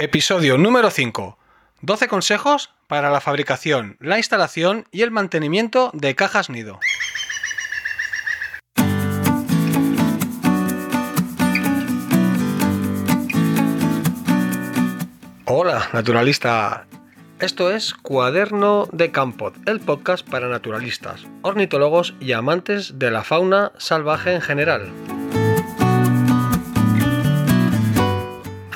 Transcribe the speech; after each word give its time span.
Episodio 0.00 0.58
número 0.58 0.90
5. 0.90 1.36
12 1.80 2.06
consejos 2.06 2.70
para 2.86 3.10
la 3.10 3.20
fabricación, 3.20 3.96
la 3.98 4.18
instalación 4.18 4.86
y 4.92 5.02
el 5.02 5.10
mantenimiento 5.10 5.90
de 5.92 6.14
cajas 6.14 6.50
nido. 6.50 6.78
Hola, 15.46 15.88
naturalista. 15.92 16.86
Esto 17.40 17.72
es 17.72 17.92
Cuaderno 17.94 18.88
de 18.92 19.10
Campo, 19.10 19.52
el 19.66 19.80
podcast 19.80 20.24
para 20.24 20.46
naturalistas, 20.46 21.26
ornitólogos 21.42 22.14
y 22.20 22.34
amantes 22.34 23.00
de 23.00 23.10
la 23.10 23.24
fauna 23.24 23.72
salvaje 23.78 24.32
en 24.32 24.42
general. 24.42 24.92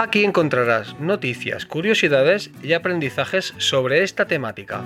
Aquí 0.02 0.24
encontrarás 0.24 0.98
noticias, 0.98 1.64
curiosidades 1.64 2.50
y 2.60 2.72
aprendizajes 2.72 3.54
sobre 3.58 4.02
esta 4.02 4.26
temática. 4.26 4.82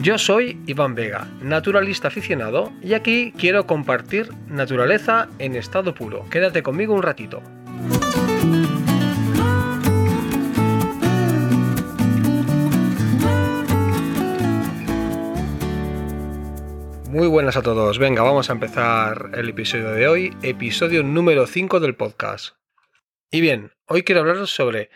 Yo 0.00 0.18
soy 0.18 0.60
Iván 0.66 0.96
Vega, 0.96 1.28
naturalista 1.40 2.08
aficionado, 2.08 2.72
y 2.82 2.94
aquí 2.94 3.32
quiero 3.38 3.64
compartir 3.64 4.30
naturaleza 4.48 5.28
en 5.38 5.54
estado 5.54 5.94
puro. 5.94 6.28
Quédate 6.30 6.64
conmigo 6.64 6.94
un 6.94 7.04
ratito. 7.04 7.42
Muy 17.08 17.26
buenas 17.26 17.56
a 17.56 17.62
todos. 17.62 17.98
Venga, 17.98 18.20
vamos 18.20 18.50
a 18.50 18.52
empezar 18.52 19.30
el 19.32 19.48
episodio 19.48 19.92
de 19.92 20.06
hoy, 20.06 20.36
episodio 20.42 21.02
número 21.02 21.46
5 21.46 21.80
del 21.80 21.94
podcast. 21.94 22.56
Y 23.30 23.40
bien, 23.40 23.72
hoy 23.86 24.02
quiero 24.02 24.20
hablaros 24.20 24.50
sobre 24.50 24.90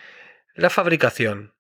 la 0.55 0.69
fabricación, 0.69 1.55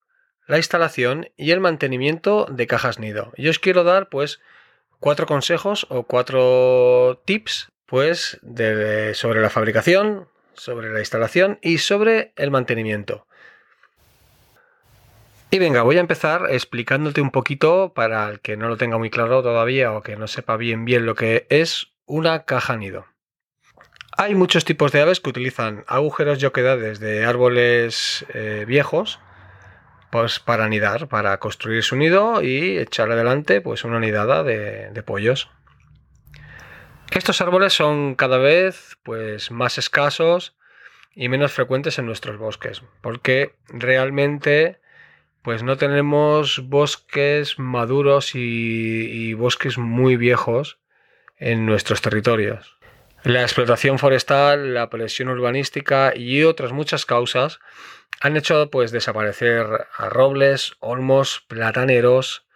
la 0.46 0.58
instalación 0.58 1.30
y 1.38 1.52
el 1.52 1.60
mantenimiento 1.60 2.46
de 2.50 2.66
cajas 2.66 2.98
nido. 2.98 3.32
Y 3.34 3.48
os 3.48 3.58
quiero 3.58 3.82
dar 3.82 4.10
pues 4.10 4.42
cuatro 5.00 5.24
consejos 5.24 5.86
o 5.88 6.02
cuatro 6.02 7.22
tips 7.24 7.72
pues 7.86 8.38
sobre 9.14 9.40
la 9.40 9.48
fabricación, 9.48 10.28
sobre 10.52 10.92
la 10.92 10.98
instalación 10.98 11.60
y 11.62 11.78
sobre 11.78 12.34
el 12.36 12.50
mantenimiento. 12.50 13.26
Y 15.54 15.58
venga, 15.58 15.82
voy 15.82 15.98
a 15.98 16.00
empezar 16.00 16.46
explicándote 16.48 17.20
un 17.20 17.30
poquito 17.30 17.92
para 17.92 18.26
el 18.30 18.40
que 18.40 18.56
no 18.56 18.70
lo 18.70 18.78
tenga 18.78 18.96
muy 18.96 19.10
claro 19.10 19.42
todavía 19.42 19.92
o 19.92 20.02
que 20.02 20.16
no 20.16 20.26
sepa 20.26 20.56
bien 20.56 20.86
bien 20.86 21.04
lo 21.04 21.14
que 21.14 21.46
es 21.50 21.92
una 22.06 22.46
caja 22.46 22.78
nido. 22.78 23.04
Hay 24.16 24.34
muchos 24.34 24.64
tipos 24.64 24.92
de 24.92 25.02
aves 25.02 25.20
que 25.20 25.28
utilizan 25.28 25.84
agujeros 25.88 26.42
y 26.42 26.46
oquedades 26.46 27.00
de 27.00 27.26
árboles 27.26 28.24
eh, 28.32 28.64
viejos 28.66 29.20
pues 30.10 30.40
para 30.40 30.64
anidar, 30.64 31.08
para 31.08 31.38
construir 31.38 31.82
su 31.82 31.96
nido 31.96 32.40
y 32.40 32.78
echar 32.78 33.10
adelante 33.10 33.60
pues 33.60 33.84
una 33.84 34.00
nidada 34.00 34.44
de, 34.44 34.88
de 34.90 35.02
pollos. 35.02 35.50
Estos 37.10 37.42
árboles 37.42 37.74
son 37.74 38.14
cada 38.14 38.38
vez 38.38 38.96
pues 39.02 39.50
más 39.50 39.76
escasos 39.76 40.56
y 41.14 41.28
menos 41.28 41.52
frecuentes 41.52 41.98
en 41.98 42.06
nuestros 42.06 42.38
bosques, 42.38 42.82
porque 43.02 43.54
realmente 43.68 44.80
pues 45.42 45.62
no 45.62 45.76
tenemos 45.76 46.68
bosques 46.68 47.58
maduros 47.58 48.34
y, 48.34 49.34
bosques 49.34 49.76
muy 49.76 50.16
viejos 50.16 50.78
en 51.36 51.66
nuestros 51.66 52.00
territorios. 52.00 52.76
La 53.24 53.42
explotación 53.42 53.98
forestal, 53.98 54.74
la 54.74 54.88
presión 54.88 55.28
urbanística 55.28 56.12
y 56.14 56.44
otras 56.44 56.72
muchas 56.72 57.06
causas 57.06 57.60
han 58.20 58.36
hecho 58.36 58.70
pues 58.70 58.92
desaparecer 58.92 59.66
a 59.96 60.08
robles, 60.08 60.74
olmos, 60.80 61.44
plataneros, 61.48 62.46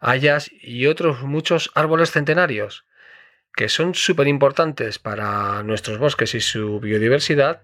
hayas 0.00 0.50
y 0.60 0.86
otros 0.86 1.22
muchos 1.22 1.70
árboles 1.74 2.10
centenarios 2.10 2.84
que 3.58 3.68
son 3.68 3.94
súper 3.94 4.28
importantes 4.28 5.00
para 5.00 5.64
nuestros 5.64 5.98
bosques 5.98 6.34
y 6.34 6.40
su 6.40 6.78
biodiversidad 6.78 7.62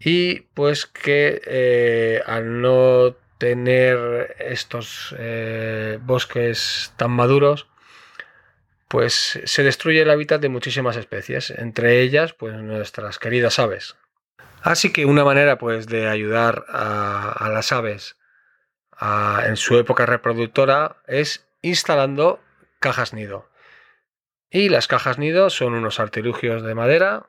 y 0.00 0.40
pues 0.54 0.86
que 0.86 1.40
eh, 1.46 2.22
al 2.26 2.60
no 2.60 3.14
tener 3.40 4.36
estos 4.38 5.16
eh, 5.18 5.98
bosques 6.02 6.92
tan 6.98 7.10
maduros, 7.10 7.68
pues 8.86 9.40
se 9.44 9.62
destruye 9.62 10.02
el 10.02 10.10
hábitat 10.10 10.42
de 10.42 10.50
muchísimas 10.50 10.96
especies, 10.96 11.48
entre 11.48 12.02
ellas 12.02 12.34
pues 12.34 12.54
nuestras 12.56 13.18
queridas 13.18 13.58
aves. 13.58 13.96
Así 14.62 14.92
que 14.92 15.06
una 15.06 15.24
manera 15.24 15.56
pues 15.56 15.86
de 15.86 16.06
ayudar 16.06 16.66
a, 16.68 17.48
las 17.50 17.72
aves 17.72 18.16
en 19.46 19.56
su 19.56 19.78
época 19.78 20.04
reproductora 20.04 20.98
es 21.06 21.46
instalando 21.62 22.40
cajas 22.78 23.14
nido. 23.14 23.48
Y 24.50 24.68
las 24.68 24.86
cajas 24.86 25.16
nido 25.16 25.48
son 25.48 25.72
unos 25.72 25.98
artilugios 25.98 26.62
de 26.62 26.74
madera 26.74 27.26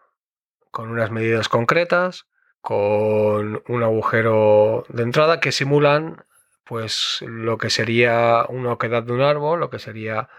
con 0.72 0.90
unas 0.90 1.10
medidas 1.10 1.48
concretas 1.48 2.26
con 2.62 3.64
un 3.68 3.84
agujero 3.84 4.86
de 4.90 5.04
entrada 5.04 5.40
que 5.40 5.52
simulan 5.52 6.24
pues 6.64 7.18
lo 7.22 7.58
que 7.58 7.70
sería 7.70 8.46
una 8.48 8.74
oquedad 8.74 9.04
de 9.04 9.12
un 9.12 9.22
árbol, 9.22 9.60
lo 9.60 9.70
que 9.70 9.80
sería 9.80 10.30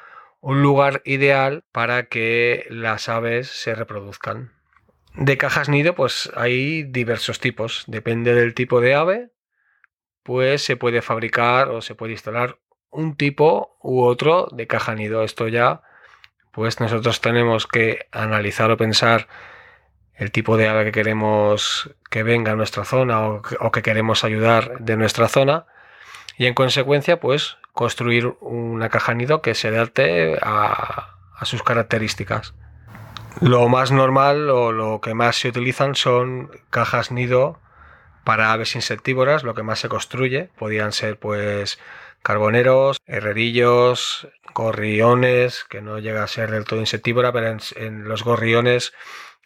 un 0.41 0.63
lugar 0.63 1.03
ideal 1.05 1.65
para 1.73 2.05
que 2.07 2.67
las 2.71 3.09
aves 3.09 3.49
se 3.49 3.75
reproduzcan. 3.75 4.53
De 5.15 5.37
cajas 5.37 5.69
nido 5.69 5.95
pues 5.95 6.33
hay 6.35 6.85
diversos 6.85 7.39
tipos, 7.39 7.85
depende 7.87 8.35
del 8.35 8.55
tipo 8.55 8.81
de 8.81 8.95
ave, 8.95 9.31
pues 10.23 10.63
se 10.63 10.77
puede 10.77 11.03
fabricar 11.03 11.69
o 11.69 11.83
se 11.83 11.95
puede 11.95 12.13
instalar 12.13 12.59
un 12.91 13.17
tipo 13.17 13.77
u 13.83 14.03
otro 14.03 14.49
de 14.53 14.67
caja 14.67 14.95
nido. 14.95 15.25
Esto 15.25 15.49
ya 15.49 15.83
pues 16.53 16.81
nosotros 16.81 17.21
tenemos 17.21 17.67
que 17.67 18.07
analizar 18.13 18.71
o 18.71 18.77
pensar 18.77 19.29
el 20.23 20.31
tipo 20.31 20.57
de 20.57 20.69
ave 20.69 20.85
que 20.85 20.93
queremos 20.93 21.91
que 22.09 22.23
venga 22.23 22.53
a 22.53 22.57
nuestra 22.57 22.85
zona 22.85 23.27
o 23.27 23.43
que, 23.43 23.83
queremos 23.83 24.23
ayudar 24.23 24.79
de 24.79 24.97
nuestra 24.97 25.27
zona 25.27 25.67
y 26.39 26.47
en 26.47 26.55
consecuencia 26.55 27.19
pues 27.19 27.59
construir 27.73 28.37
una 28.41 28.89
caja 28.89 29.15
nido 29.15 29.43
que 29.43 29.55
se 29.55 29.69
adapte 29.69 30.39
a, 30.41 31.09
sus 31.43 31.65
características. 31.65 32.55
Lo 33.41 33.69
más 33.69 33.91
normal 33.91 34.49
o 34.49 34.71
lo 34.71 35.01
que 35.01 35.13
más 35.13 35.35
se 35.35 35.49
utilizan 35.49 35.97
son 35.97 36.53
cajas 36.71 37.11
nido 37.11 37.59
para 38.23 38.53
aves 38.53 38.77
insectívoras, 38.77 39.43
lo 39.43 39.55
que 39.55 39.65
más 39.65 39.81
se 39.81 39.89
construye. 39.89 40.51
Podían 40.57 40.93
ser 40.93 41.19
pues 41.19 41.81
carboneros, 42.23 42.99
herrerillos, 43.07 44.29
gorriones, 44.55 45.65
que 45.65 45.83
no 45.83 45.99
llega 45.99 46.23
a 46.23 46.29
ser 46.29 46.53
del 46.53 46.65
todo 46.65 46.79
insectívora, 46.79 47.33
pero 47.33 47.57
en 47.75 48.05
los 48.05 48.23
gorriones 48.23 48.93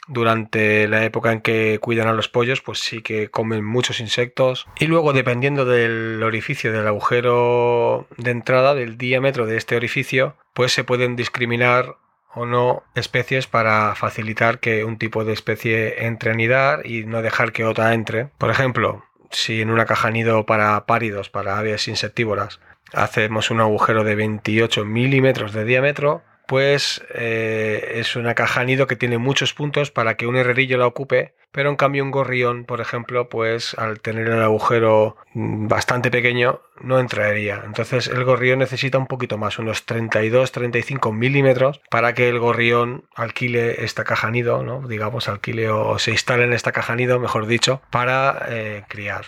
durante 0.09 0.87
la 0.89 1.05
época 1.05 1.33
en 1.33 1.41
que 1.41 1.79
cuidan 1.81 2.09
a 2.09 2.13
los 2.13 2.29
pollos, 2.29 2.63
pues 2.63 2.79
sí 2.79 3.03
que 3.03 3.29
comen 3.29 3.65
muchos 3.65 4.01
insectos. 4.01 4.67
Y 4.79 4.87
luego, 4.87 5.13
dependiendo 5.13 5.65
del 5.65 6.23
orificio 6.23 6.73
del 6.73 6.87
agujero 6.87 8.07
de 8.17 8.31
entrada, 8.31 8.75
del 8.75 8.99
diámetro 8.99 9.47
de 9.47 9.57
este 9.57 9.77
orificio, 9.77 10.37
pues 10.55 10.73
se 10.73 10.85
pueden 10.85 11.17
discriminar 11.17 11.97
o 12.35 12.45
no 12.45 12.85
especies 12.95 13.47
para 13.47 13.95
facilitar 13.95 14.61
que 14.61 14.85
un 14.85 14.99
tipo 14.99 15.25
de 15.25 15.33
especie 15.33 16.07
entre 16.07 16.33
a 16.33 16.35
nidar 16.35 16.87
y 16.87 17.05
no 17.05 17.23
dejar 17.23 17.53
que 17.53 17.65
otra 17.65 17.95
entre. 17.95 18.27
Por 18.39 18.51
ejemplo, 18.51 19.05
si 19.31 19.63
en 19.63 19.71
una 19.71 19.87
caja 19.87 20.11
nido 20.11 20.45
para 20.45 20.85
páridos, 20.87 21.31
para 21.31 21.59
aves 21.59 21.89
insectívoras, 21.89 22.61
hacemos 22.93 23.51
un 23.51 23.61
agujero 23.61 24.05
de 24.05 24.15
28 24.15 24.85
milímetros 24.85 25.53
de 25.53 25.65
diámetro, 25.65 26.23
pues 26.47 27.05
eh, 27.15 27.93
es 27.95 28.17
una 28.17 28.35
caja 28.35 28.65
nido 28.65 28.87
que 28.87 28.97
tiene 28.97 29.19
muchos 29.19 29.55
puntos 29.55 29.91
para 29.91 30.17
que 30.17 30.27
un 30.27 30.37
herrerillo 30.37 30.79
la 30.79 30.87
ocupe, 30.87 31.35
pero 31.53 31.71
en 31.71 31.77
cambio 31.77 32.05
un 32.05 32.11
gorrión, 32.11 32.65
por 32.65 32.81
ejemplo, 32.81 33.29
pues 33.29 33.75
al 33.79 34.01
tener 34.01 34.29
el 34.29 34.43
agujero 34.43 35.17
mm, 35.35 35.69
bastante 35.69 36.11
pequeño, 36.11 36.61
no 36.81 37.01
entraría. 37.01 37.63
Entonces 37.65 38.09
el 38.09 38.25
gorrión 38.25 38.59
necesita 38.59 38.99
un 38.99 39.07
poquito 39.07 39.39
más, 39.39 39.59
unos 39.59 39.87
32-35 39.87 41.13
milímetros, 41.13 41.81
para 41.91 42.15
que 42.15 42.29
el 42.29 42.39
gorrión 42.39 43.05
alquile 43.15 43.85
esta 43.85 44.05
caja 44.05 44.31
nido, 44.31 44.63
¿no? 44.63 44.87
digamos, 44.87 45.29
alquile 45.29 45.71
o 45.71 45.99
se 45.99 46.11
instale 46.11 46.45
en 46.45 46.53
esta 46.53 46.73
caja 46.73 46.95
nido, 46.95 47.19
mejor 47.19 47.47
dicho, 47.47 47.83
para 47.91 48.47
eh, 48.49 48.85
criar. 48.89 49.25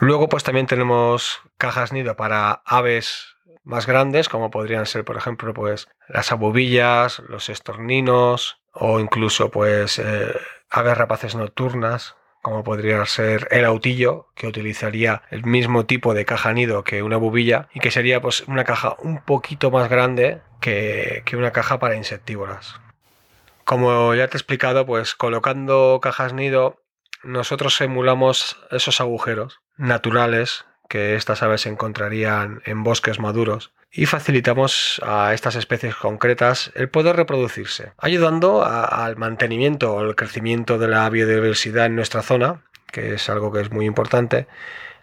Luego 0.00 0.30
pues 0.30 0.44
también 0.44 0.66
tenemos 0.66 1.42
cajas 1.58 1.92
nido 1.92 2.16
para 2.16 2.62
aves 2.64 3.36
más 3.70 3.86
grandes, 3.86 4.28
como 4.28 4.50
podrían 4.50 4.84
ser, 4.84 5.04
por 5.04 5.16
ejemplo, 5.16 5.54
pues 5.54 5.88
las 6.08 6.32
abubillas, 6.32 7.20
los 7.20 7.48
estorninos 7.48 8.60
o 8.72 9.00
incluso 9.00 9.50
pues 9.50 9.98
eh, 9.98 10.34
aves 10.68 10.98
rapaces 10.98 11.34
nocturnas, 11.34 12.16
como 12.42 12.64
podría 12.64 13.04
ser 13.06 13.48
el 13.50 13.64
autillo, 13.64 14.28
que 14.34 14.46
utilizaría 14.46 15.22
el 15.30 15.44
mismo 15.44 15.86
tipo 15.86 16.14
de 16.14 16.24
caja 16.24 16.52
nido 16.52 16.84
que 16.84 17.02
una 17.02 17.16
bubilla 17.16 17.68
y 17.72 17.80
que 17.80 17.90
sería 17.90 18.20
pues 18.20 18.42
una 18.42 18.64
caja 18.64 18.96
un 18.98 19.22
poquito 19.22 19.70
más 19.70 19.88
grande 19.88 20.42
que, 20.60 21.22
que 21.24 21.36
una 21.36 21.52
caja 21.52 21.78
para 21.78 21.96
insectívoras. 21.96 22.80
Como 23.64 24.14
ya 24.14 24.28
te 24.28 24.36
he 24.36 24.38
explicado, 24.38 24.84
pues 24.84 25.14
colocando 25.14 26.00
cajas 26.02 26.32
nido, 26.32 26.82
nosotros 27.22 27.80
emulamos 27.80 28.58
esos 28.70 29.00
agujeros 29.00 29.60
naturales 29.76 30.64
que 30.90 31.14
estas 31.14 31.44
aves 31.44 31.66
encontrarían 31.66 32.62
en 32.66 32.82
bosques 32.82 33.20
maduros 33.20 33.70
y 33.92 34.06
facilitamos 34.06 35.00
a 35.06 35.32
estas 35.32 35.54
especies 35.54 35.94
concretas 35.94 36.72
el 36.74 36.88
poder 36.90 37.14
reproducirse, 37.14 37.92
ayudando 37.96 38.64
al 38.64 39.16
mantenimiento 39.16 39.94
o 39.94 40.00
al 40.00 40.16
crecimiento 40.16 40.78
de 40.78 40.88
la 40.88 41.08
biodiversidad 41.08 41.86
en 41.86 41.94
nuestra 41.94 42.22
zona, 42.22 42.62
que 42.90 43.14
es 43.14 43.30
algo 43.30 43.52
que 43.52 43.60
es 43.60 43.70
muy 43.70 43.86
importante, 43.86 44.48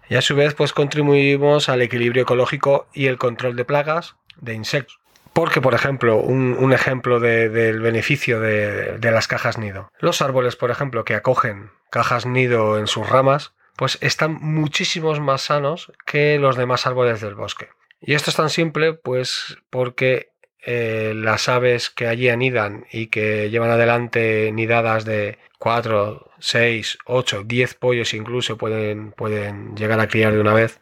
y 0.09 0.15
a 0.15 0.21
su 0.21 0.35
vez 0.35 0.55
pues 0.55 0.73
contribuimos 0.73 1.69
al 1.69 1.81
equilibrio 1.81 2.23
ecológico 2.23 2.87
y 2.93 3.07
el 3.07 3.17
control 3.17 3.55
de 3.55 3.63
plagas 3.63 4.15
de 4.35 4.55
insectos. 4.55 4.99
Porque, 5.31 5.61
por 5.61 5.73
ejemplo, 5.73 6.17
un, 6.17 6.73
ejemplo 6.73 7.19
del 7.19 7.79
beneficio 7.79 8.41
de 8.41 9.11
las 9.11 9.27
cajas 9.27 9.57
nido. 9.57 9.89
Los 9.99 10.21
árboles, 10.21 10.55
por 10.55 10.71
ejemplo, 10.71 11.05
que 11.05 11.13
acogen 11.13 11.69
cajas 11.91 12.25
nido 12.25 12.79
en 12.79 12.87
sus 12.87 13.07
ramas, 13.07 13.53
pues 13.77 13.97
están 14.01 14.33
muchísimos 14.41 15.21
más 15.21 15.43
sanos 15.43 15.93
que 16.05 16.37
los 16.39 16.57
demás 16.57 16.85
árboles 16.87 17.21
del 17.21 17.35
bosque. 17.35 17.69
Y 18.01 18.15
esto 18.15 18.31
es 18.31 18.35
tan 18.35 18.49
simple, 18.49 18.93
pues 18.93 19.57
porque 19.69 20.31
eh, 20.61 21.13
las 21.15 21.47
aves 21.47 21.89
que 21.89 22.07
allí 22.07 22.27
anidan 22.27 22.85
y 22.91 23.07
que 23.07 23.49
llevan 23.49 23.69
adelante 23.69 24.51
nidadas 24.51 25.05
de 25.05 25.37
4, 25.59 26.31
6, 26.39 26.97
8, 27.05 27.43
10 27.45 27.73
pollos 27.75 28.13
incluso 28.13 28.57
pueden, 28.57 29.11
pueden 29.11 29.75
llegar 29.75 29.99
a 29.99 30.07
criar 30.07 30.33
de 30.33 30.41
una 30.41 30.53
vez, 30.53 30.81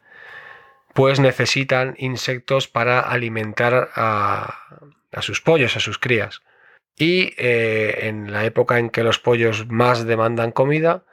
pues 0.94 1.20
necesitan 1.20 1.96
insectos 1.98 2.70
para 2.70 3.02
alimentar 3.02 3.90
a, 3.96 4.58
sus 5.20 5.42
pollos, 5.42 5.76
a 5.76 5.82
sus 5.82 6.00
crías. 6.00 6.42
Y 6.98 7.34
eh, 7.38 8.08
en 8.08 8.32
la 8.32 8.46
época 8.46 8.80
en 8.80 8.90
que 8.90 9.04
los 9.04 9.20
pollos 9.20 9.68
más 9.68 10.06
demandan 10.06 10.54
comida, 10.54 11.04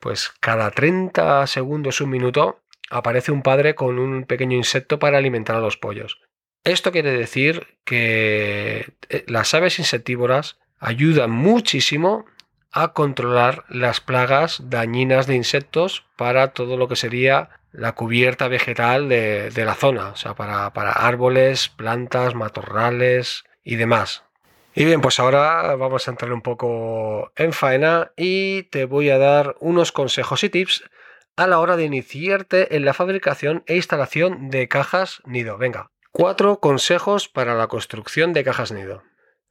pues 0.00 0.30
cada 0.40 0.70
30 0.70 1.46
segundos, 1.46 2.00
un 2.00 2.10
minuto, 2.10 2.60
aparece 2.90 3.32
un 3.32 3.42
padre 3.42 3.74
con 3.74 3.98
un 3.98 4.24
pequeño 4.24 4.56
insecto 4.56 4.98
para 4.98 5.18
alimentar 5.18 5.56
a 5.56 5.60
los 5.60 5.76
pollos. 5.76 6.20
Esto 6.64 6.92
quiere 6.92 7.12
decir 7.12 7.78
que 7.84 8.92
eh, 9.08 9.24
las 9.26 9.54
aves 9.54 9.78
insectívoras 9.78 10.58
ayudan 10.78 11.30
muchísimo 11.30 12.26
a 12.72 12.92
controlar 12.92 13.64
las 13.68 14.00
plagas 14.00 14.60
dañinas 14.68 15.26
de 15.26 15.34
insectos 15.34 16.04
para 16.16 16.48
todo 16.48 16.76
lo 16.76 16.88
que 16.88 16.96
sería 16.96 17.50
la 17.72 17.92
cubierta 17.92 18.48
vegetal 18.48 19.08
de, 19.08 19.50
la 19.54 19.74
zona, 19.74 20.08
o 20.08 20.16
sea, 20.16 20.34
para, 20.34 20.72
para 20.72 20.92
árboles, 20.92 21.68
plantas, 21.68 22.34
matorrales 22.34 23.44
y 23.64 23.76
demás. 23.76 24.24
Y 24.78 24.84
bien, 24.84 25.00
pues 25.00 25.18
ahora 25.18 25.74
vamos 25.74 26.06
a 26.06 26.12
entrar 26.12 26.32
un 26.32 26.40
poco 26.40 27.32
en 27.34 27.52
faena 27.52 28.12
y 28.16 28.62
te 28.62 28.84
voy 28.84 29.10
a 29.10 29.18
dar 29.18 29.56
unos 29.58 29.90
consejos 29.90 30.44
y 30.44 30.50
tips 30.50 30.84
a 31.34 31.48
la 31.48 31.58
hora 31.58 31.76
de 31.76 31.82
iniciarte 31.82 32.76
en 32.76 32.84
la 32.84 32.94
fabricación 32.94 33.64
e 33.66 33.74
instalación 33.74 34.50
de 34.50 34.68
cajas 34.68 35.20
nido. 35.26 35.58
Venga, 35.58 35.90
cuatro 36.12 36.60
consejos 36.60 37.28
para 37.28 37.56
la 37.56 37.66
construcción 37.66 38.32
de 38.32 38.44
cajas 38.44 38.70
nido. 38.70 39.02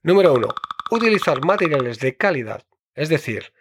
Número 0.01 0.33
1. 0.33 0.47
Utilizar 0.91 1.43
materiales 1.43 1.99
de 1.99 2.15
calidad, 2.15 2.63
es 2.95 3.09
decir, 3.09 3.51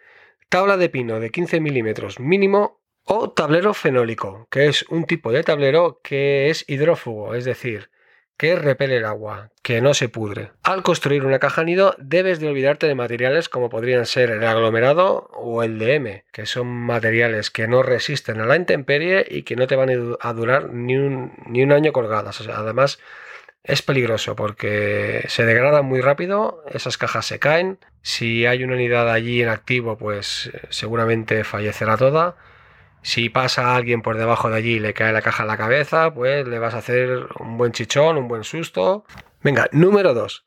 tabla 0.47 0.77
de 0.77 0.87
pino 0.87 1.19
de 1.19 1.31
15 1.31 1.59
milímetros 1.59 2.21
mínimo 2.21 2.79
o 3.03 3.31
tablero 3.31 3.73
fenólico, 3.73 4.47
que 4.49 4.67
es 4.67 4.83
un 4.83 5.03
tipo 5.03 5.33
de 5.33 5.43
tablero 5.43 5.99
que 6.01 6.49
es 6.49 6.63
hidrófugo, 6.69 7.35
es 7.35 7.43
decir, 7.43 7.89
que 8.37 8.55
repele 8.55 8.97
el 8.97 9.05
agua, 9.05 9.49
que 9.63 9.81
no 9.81 9.93
se 9.93 10.09
pudre. 10.09 10.51
Al 10.63 10.83
construir 10.83 11.25
una 11.25 11.39
caja 11.39 11.63
nido 11.63 11.95
debes 11.97 12.39
de 12.39 12.47
olvidarte 12.47 12.87
de 12.87 12.95
materiales 12.95 13.49
como 13.49 13.69
podrían 13.69 14.05
ser 14.05 14.29
el 14.29 14.43
aglomerado 14.45 15.29
o 15.33 15.63
el 15.63 15.79
DM, 15.79 16.23
que 16.31 16.45
son 16.45 16.67
materiales 16.67 17.49
que 17.49 17.67
no 17.67 17.81
resisten 17.81 18.39
a 18.39 18.45
la 18.45 18.55
intemperie 18.55 19.25
y 19.27 19.41
que 19.41 19.55
no 19.55 19.65
te 19.65 19.75
van 19.75 20.17
a 20.19 20.33
durar 20.33 20.71
ni 20.71 20.95
un, 20.95 21.71
año 21.71 21.91
colgadas. 21.91 22.47
además, 22.47 22.99
es 23.63 23.81
peligroso 23.81 24.35
porque 24.35 25.25
se 25.27 25.43
degradan 25.43 25.85
muy 25.85 25.99
rápido, 25.99 26.63
esas 26.71 26.97
cajas 26.97 27.25
se 27.25 27.39
caen, 27.39 27.79
si 28.03 28.45
hay 28.45 28.63
una 28.63 28.75
unidad 28.75 29.11
allí 29.11 29.41
en 29.41 29.49
activo 29.49 29.97
pues 29.97 30.51
seguramente 30.69 31.43
fallecerá 31.43 31.97
toda 31.97 32.37
si 33.07 33.29
pasa 33.29 33.73
alguien 33.73 34.01
por 34.01 34.17
debajo 34.17 34.49
de 34.49 34.57
allí 34.57 34.71
y 34.73 34.79
le 34.81 34.93
cae 34.93 35.13
la 35.13 35.21
caja 35.21 35.43
en 35.43 35.47
la 35.47 35.55
cabeza, 35.55 36.13
pues 36.13 36.45
le 36.45 36.59
vas 36.59 36.73
a 36.73 36.79
hacer 36.79 37.25
un 37.39 37.57
buen 37.57 37.71
chichón, 37.71 38.17
un 38.17 38.27
buen 38.27 38.43
susto. 38.43 39.05
Venga, 39.41 39.69
número 39.71 40.13
2. 40.13 40.43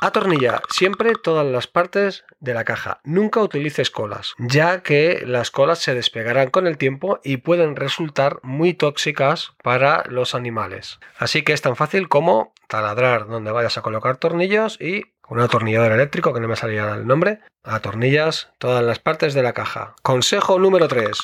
Atornilla 0.00 0.62
siempre 0.70 1.12
todas 1.22 1.44
las 1.44 1.66
partes 1.66 2.24
de 2.40 2.54
la 2.54 2.64
caja. 2.64 3.00
Nunca 3.04 3.42
utilices 3.42 3.90
colas, 3.90 4.34
ya 4.38 4.82
que 4.82 5.22
las 5.26 5.50
colas 5.50 5.80
se 5.80 5.94
despegarán 5.94 6.48
con 6.48 6.66
el 6.66 6.78
tiempo 6.78 7.20
y 7.24 7.38
pueden 7.38 7.76
resultar 7.76 8.40
muy 8.42 8.72
tóxicas 8.72 9.52
para 9.62 10.04
los 10.08 10.34
animales. 10.34 11.00
Así 11.18 11.42
que 11.42 11.52
es 11.52 11.60
tan 11.60 11.76
fácil 11.76 12.08
como 12.08 12.54
taladrar 12.68 13.26
donde 13.26 13.52
vayas 13.52 13.76
a 13.76 13.82
colocar 13.82 14.16
tornillos 14.16 14.80
y 14.80 15.02
un 15.28 15.40
atornillador 15.40 15.92
eléctrico, 15.92 16.32
que 16.32 16.40
no 16.40 16.48
me 16.48 16.56
salía 16.56 16.94
el 16.94 17.06
nombre, 17.06 17.40
atornillas 17.64 18.48
todas 18.56 18.82
las 18.82 18.98
partes 18.98 19.34
de 19.34 19.42
la 19.42 19.52
caja. 19.52 19.94
Consejo 20.02 20.58
número 20.58 20.88
3. 20.88 21.18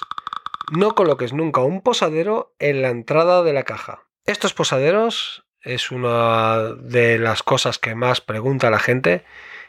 No 0.73 0.95
coloques 0.95 1.33
nunca 1.33 1.63
un 1.63 1.83
posadero 1.83 2.55
en 2.59 2.83
la 2.83 2.89
entrada 2.89 3.43
de 3.43 3.53
la 3.53 3.65
caja. 3.65 4.05
Estos 4.25 4.55
posaderos 4.55 5.45
es 5.61 5.91
una 5.91 6.75
de 6.79 7.19
las 7.19 7.43
cosas 7.43 7.79
que 7.79 7.95
más 7.95 8.21
pregunta 8.21 8.71
la 8.71 8.79
gente. 8.79 9.25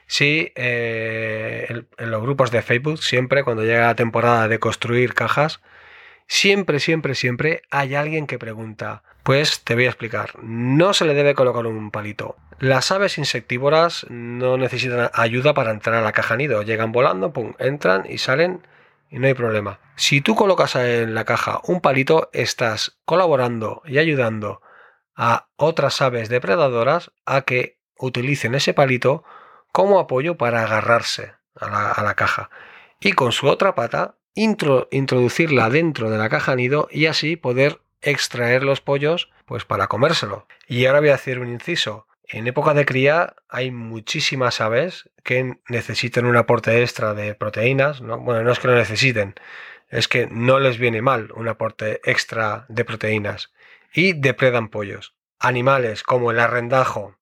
Si 0.07 0.51
eh, 0.55 1.83
en, 1.97 2.11
los 2.11 2.21
grupos 2.21 2.51
de 2.51 2.61
Facebook, 2.61 3.01
siempre 3.01 3.43
cuando 3.43 3.63
llega 3.63 3.87
la 3.87 3.95
temporada 3.95 4.47
de 4.47 4.59
construir 4.59 5.13
cajas, 5.13 5.61
siempre, 6.27 6.79
siempre, 6.79 7.15
siempre 7.15 7.63
hay 7.71 7.95
alguien 7.95 8.27
que 8.27 8.39
pregunta. 8.39 9.03
Pues 9.23 9.63
te 9.63 9.73
voy 9.73 9.85
a 9.85 9.89
explicar. 9.89 10.31
No 10.43 10.93
se 10.93 11.05
le 11.05 11.15
debe 11.15 11.33
colocar 11.33 11.65
un 11.65 11.91
palito. 11.91 12.37
Las 12.59 12.91
aves 12.91 13.17
insectívoras 13.17 14.05
no 14.09 14.57
necesitan 14.57 15.09
ayuda 15.13 15.53
para 15.53 15.71
entrar 15.71 15.95
a 15.95 16.01
la 16.01 16.11
caja 16.11 16.37
nido. 16.37 16.61
Llegan 16.61 16.91
volando, 16.91 17.33
pum, 17.33 17.53
entran 17.57 18.05
y 18.07 18.19
salen 18.19 18.61
y 19.09 19.19
no 19.19 19.27
hay 19.27 19.33
problema. 19.33 19.79
Si 19.95 20.21
tú 20.21 20.35
colocas 20.35 20.75
en 20.75 21.13
la 21.15 21.25
caja 21.25 21.61
un 21.67 21.81
palito, 21.81 22.29
estás 22.33 22.97
colaborando 23.05 23.81
y 23.85 23.97
ayudando 23.97 24.61
a 25.15 25.47
otras 25.55 26.01
aves 26.01 26.29
depredadoras 26.29 27.11
a 27.25 27.41
que 27.41 27.79
utilicen 27.97 28.55
ese 28.55 28.73
palito 28.73 29.23
como 29.71 29.99
apoyo 29.99 30.37
para 30.37 30.63
agarrarse 30.63 31.33
a 31.55 32.03
la, 32.03 32.15
caja 32.15 32.49
y 32.99 33.13
con 33.13 33.31
su 33.31 33.47
otra 33.47 33.75
pata 33.75 34.15
introducirla 34.33 35.69
dentro 35.69 36.09
de 36.09 36.17
la 36.17 36.29
caja 36.29 36.55
nido 36.55 36.89
y 36.91 37.05
así 37.05 37.37
poder 37.37 37.81
extraer 38.01 38.63
los 38.63 38.81
pollos 38.81 39.31
pues 39.45 39.63
para 39.63 39.87
comérselo. 39.87 40.47
Y 40.67 40.85
ahora 40.85 40.99
voy 40.99 41.09
a 41.09 41.15
hacer 41.15 41.39
un 41.39 41.49
inciso. 41.49 42.07
En 42.27 42.47
época 42.47 42.73
de 42.73 42.85
cría 42.85 43.35
hay 43.49 43.71
muchísimas 43.71 44.61
aves 44.61 45.09
que 45.23 45.59
necesitan 45.69 46.25
un 46.25 46.37
aporte 46.37 46.81
extra 46.81 47.13
de 47.13 47.35
proteínas. 47.35 48.01
¿no? 48.01 48.19
Bueno, 48.19 48.43
no 48.43 48.51
es 48.51 48.59
que 48.59 48.67
lo 48.67 48.75
necesiten, 48.75 49.35
es 49.89 50.07
que 50.07 50.27
no 50.27 50.59
les 50.59 50.77
viene 50.77 51.01
mal 51.01 51.31
un 51.33 51.47
aporte 51.47 52.01
extra 52.03 52.65
de 52.67 52.85
proteínas. 52.85 53.53
Y 53.93 54.13
depredan 54.13 54.69
pollos. 54.69 55.15
Animales 55.39 56.03
como 56.03 56.31
el 56.31 56.39
arrendajo, 56.39 57.17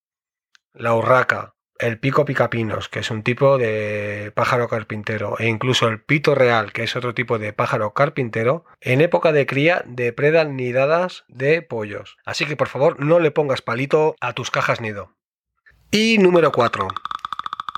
la 0.74 0.96
urraca, 0.96 1.56
el 1.84 2.00
pico 2.00 2.24
picapinos, 2.24 2.88
que 2.88 3.00
es 3.00 3.12
un 3.12 3.24
tipo 3.24 3.58
de 3.58 4.32
pájaro 4.34 4.70
carpintero, 4.70 5.36
e 5.38 5.48
incluso 5.48 5.88
el 5.90 6.02
pito 6.02 6.34
real, 6.34 6.72
que 6.72 6.84
es 6.84 6.96
otro 6.96 7.14
tipo 7.14 7.40
de 7.40 7.52
pájaro 7.52 7.94
carpintero, 7.94 8.64
en 8.80 9.02
época 9.02 9.34
de 9.34 9.46
cría 9.46 9.84
depredan 9.86 10.56
nidadas 10.56 11.26
de 11.28 11.62
pollos. 11.62 12.18
Así 12.26 12.46
que 12.46 12.56
por 12.56 12.70
favor 12.70 13.04
no 13.04 13.20
le 13.20 13.32
pongas 13.32 13.62
palito 13.62 14.16
a 14.22 14.32
tus 14.32 14.50
cajas 14.50 14.80
nido. 14.80 15.12
Y 15.92 16.18
número 16.20 16.54
4. 16.54 16.88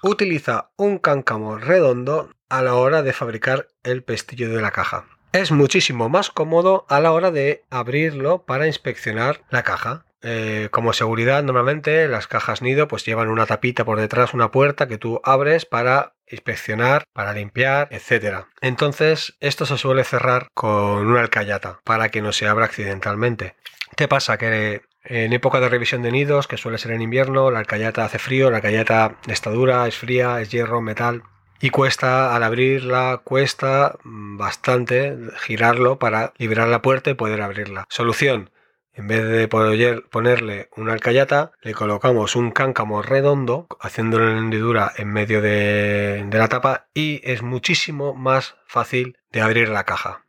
Utiliza 0.04 0.70
un 0.78 1.00
cáncamo 1.00 1.58
redondo 1.58 2.30
a 2.48 2.62
la 2.62 2.76
hora 2.76 3.02
de 3.02 3.12
fabricar 3.12 3.70
el 3.84 4.04
pestillo 4.04 4.50
de 4.50 4.62
la 4.62 4.70
caja. 4.70 5.06
Es 5.32 5.52
muchísimo 5.52 6.10
más 6.10 6.30
cómodo 6.30 6.86
a 6.90 7.00
la 7.00 7.12
hora 7.12 7.32
de 7.32 7.64
abrirlo 7.72 8.46
para 8.46 8.68
inspeccionar 8.68 9.42
la 9.50 9.64
caja. 9.64 10.06
Eh, 10.28 10.70
como 10.72 10.92
seguridad, 10.92 11.44
normalmente 11.44 12.08
las 12.08 12.26
cajas 12.26 12.64
nido 12.64 12.88
pues 12.88 13.06
llevan 13.06 13.30
una 13.30 13.46
tapita 13.46 13.86
por 13.86 14.00
detrás, 14.00 14.34
una 14.34 14.50
puerta 14.50 14.88
que 14.88 14.98
tú 14.98 15.22
abres 15.24 15.68
para 15.68 16.16
inspeccionar, 16.28 17.04
para 17.14 17.34
limpiar, 17.34 17.90
etc. 17.92 18.46
Entonces, 18.60 19.38
esto 19.40 19.68
se 19.68 19.78
suele 19.78 20.04
cerrar 20.04 20.48
con 20.56 21.06
una 21.06 21.22
alcayata 21.22 21.80
para 21.84 22.10
que 22.10 22.24
no 22.24 22.32
se 22.32 22.48
abra 22.48 22.66
accidentalmente. 22.66 23.56
¿Qué 23.96 24.08
pasa? 24.08 24.40
Que 24.40 24.82
en 25.04 25.32
época 25.32 25.60
de 25.60 25.70
revisión 25.70 26.02
de 26.02 26.12
nidos, 26.12 26.48
que 26.48 26.58
suele 26.58 26.80
ser 26.80 26.94
en 26.94 27.04
invierno, 27.04 27.52
la 27.52 27.60
alcayata 27.60 28.04
hace 28.04 28.18
frío, 28.18 28.50
la 28.50 28.58
alcayata 28.58 29.18
está 29.28 29.52
dura, 29.52 29.88
es 29.88 29.96
fría, 29.96 30.42
es 30.42 30.50
hierro, 30.50 30.82
metal. 30.82 31.22
Y 31.62 31.70
cuesta, 31.70 32.36
al 32.36 32.42
abrirla, 32.42 33.22
cuesta 33.24 33.96
bastante 34.04 35.16
girarlo 35.38 36.00
para 36.00 36.34
liberar 36.38 36.68
la 36.68 36.82
puerta 36.82 37.12
y 37.12 37.14
poder 37.14 37.42
abrirla. 37.42 37.86
Solución, 37.90 38.50
en 38.96 39.08
vez 39.08 39.28
de 39.28 39.48
ponerle 39.48 40.70
una 40.76 40.94
alcayata, 40.94 41.52
le 41.62 41.74
colocamos 41.74 42.36
un 42.36 42.52
cáncamo 42.52 43.02
redondo, 43.02 43.68
haciéndole 43.82 44.32
una 44.32 44.40
hendidura 44.40 44.94
en 44.96 45.10
medio 45.10 45.42
de, 45.42 46.26
la 46.32 46.48
tapa 46.48 46.88
y 46.94 47.22
es 47.24 47.42
muchísimo 47.42 48.14
más 48.14 48.56
fácil 48.66 49.18
de 49.32 49.42
abrir 49.42 49.70
la 49.70 49.84
caja. 49.84 50.26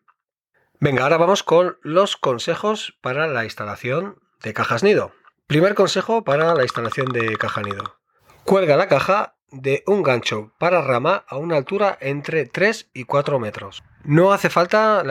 Venga, 0.81 1.05
ahora 1.05 1.17
vamos 1.17 1.43
con 1.43 1.79
los 1.83 2.17
consejos 2.17 2.99
para 3.01 3.29
la 3.29 3.45
instalación 3.45 4.19
de 4.43 4.53
cajas 4.53 4.83
nido. 4.83 5.13
Primer 5.47 5.75
consejo 5.75 6.25
para 6.25 6.55
la 6.55 6.65
instalación 6.65 7.13
de 7.13 7.37
caja 7.37 7.63
nido. 7.63 7.99
Cuelga 8.45 8.77
la 8.77 8.89
caja 8.89 9.37
de 9.51 9.85
un 9.87 10.03
gancho 10.03 10.53
para 10.59 10.83
rama 10.83 11.25
a 11.29 11.37
una 11.37 11.57
altura 11.57 11.97
entre 12.01 12.47
3 12.47 12.91
y 12.93 13.05
4 13.05 13.39
metros. 13.39 13.85
No 14.03 14.33
hace 14.33 14.51
falta 14.51 15.03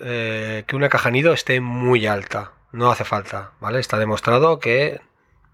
eh, 0.00 0.64
que 0.66 0.76
una 0.76 0.88
caja 0.88 1.10
nido 1.10 1.32
esté 1.32 1.60
muy 1.60 2.06
alta. 2.06 2.52
No 2.74 2.90
hace 2.90 3.04
falta, 3.04 3.52
¿vale? 3.60 3.78
Está 3.78 3.98
demostrado 4.00 4.58
que 4.58 5.00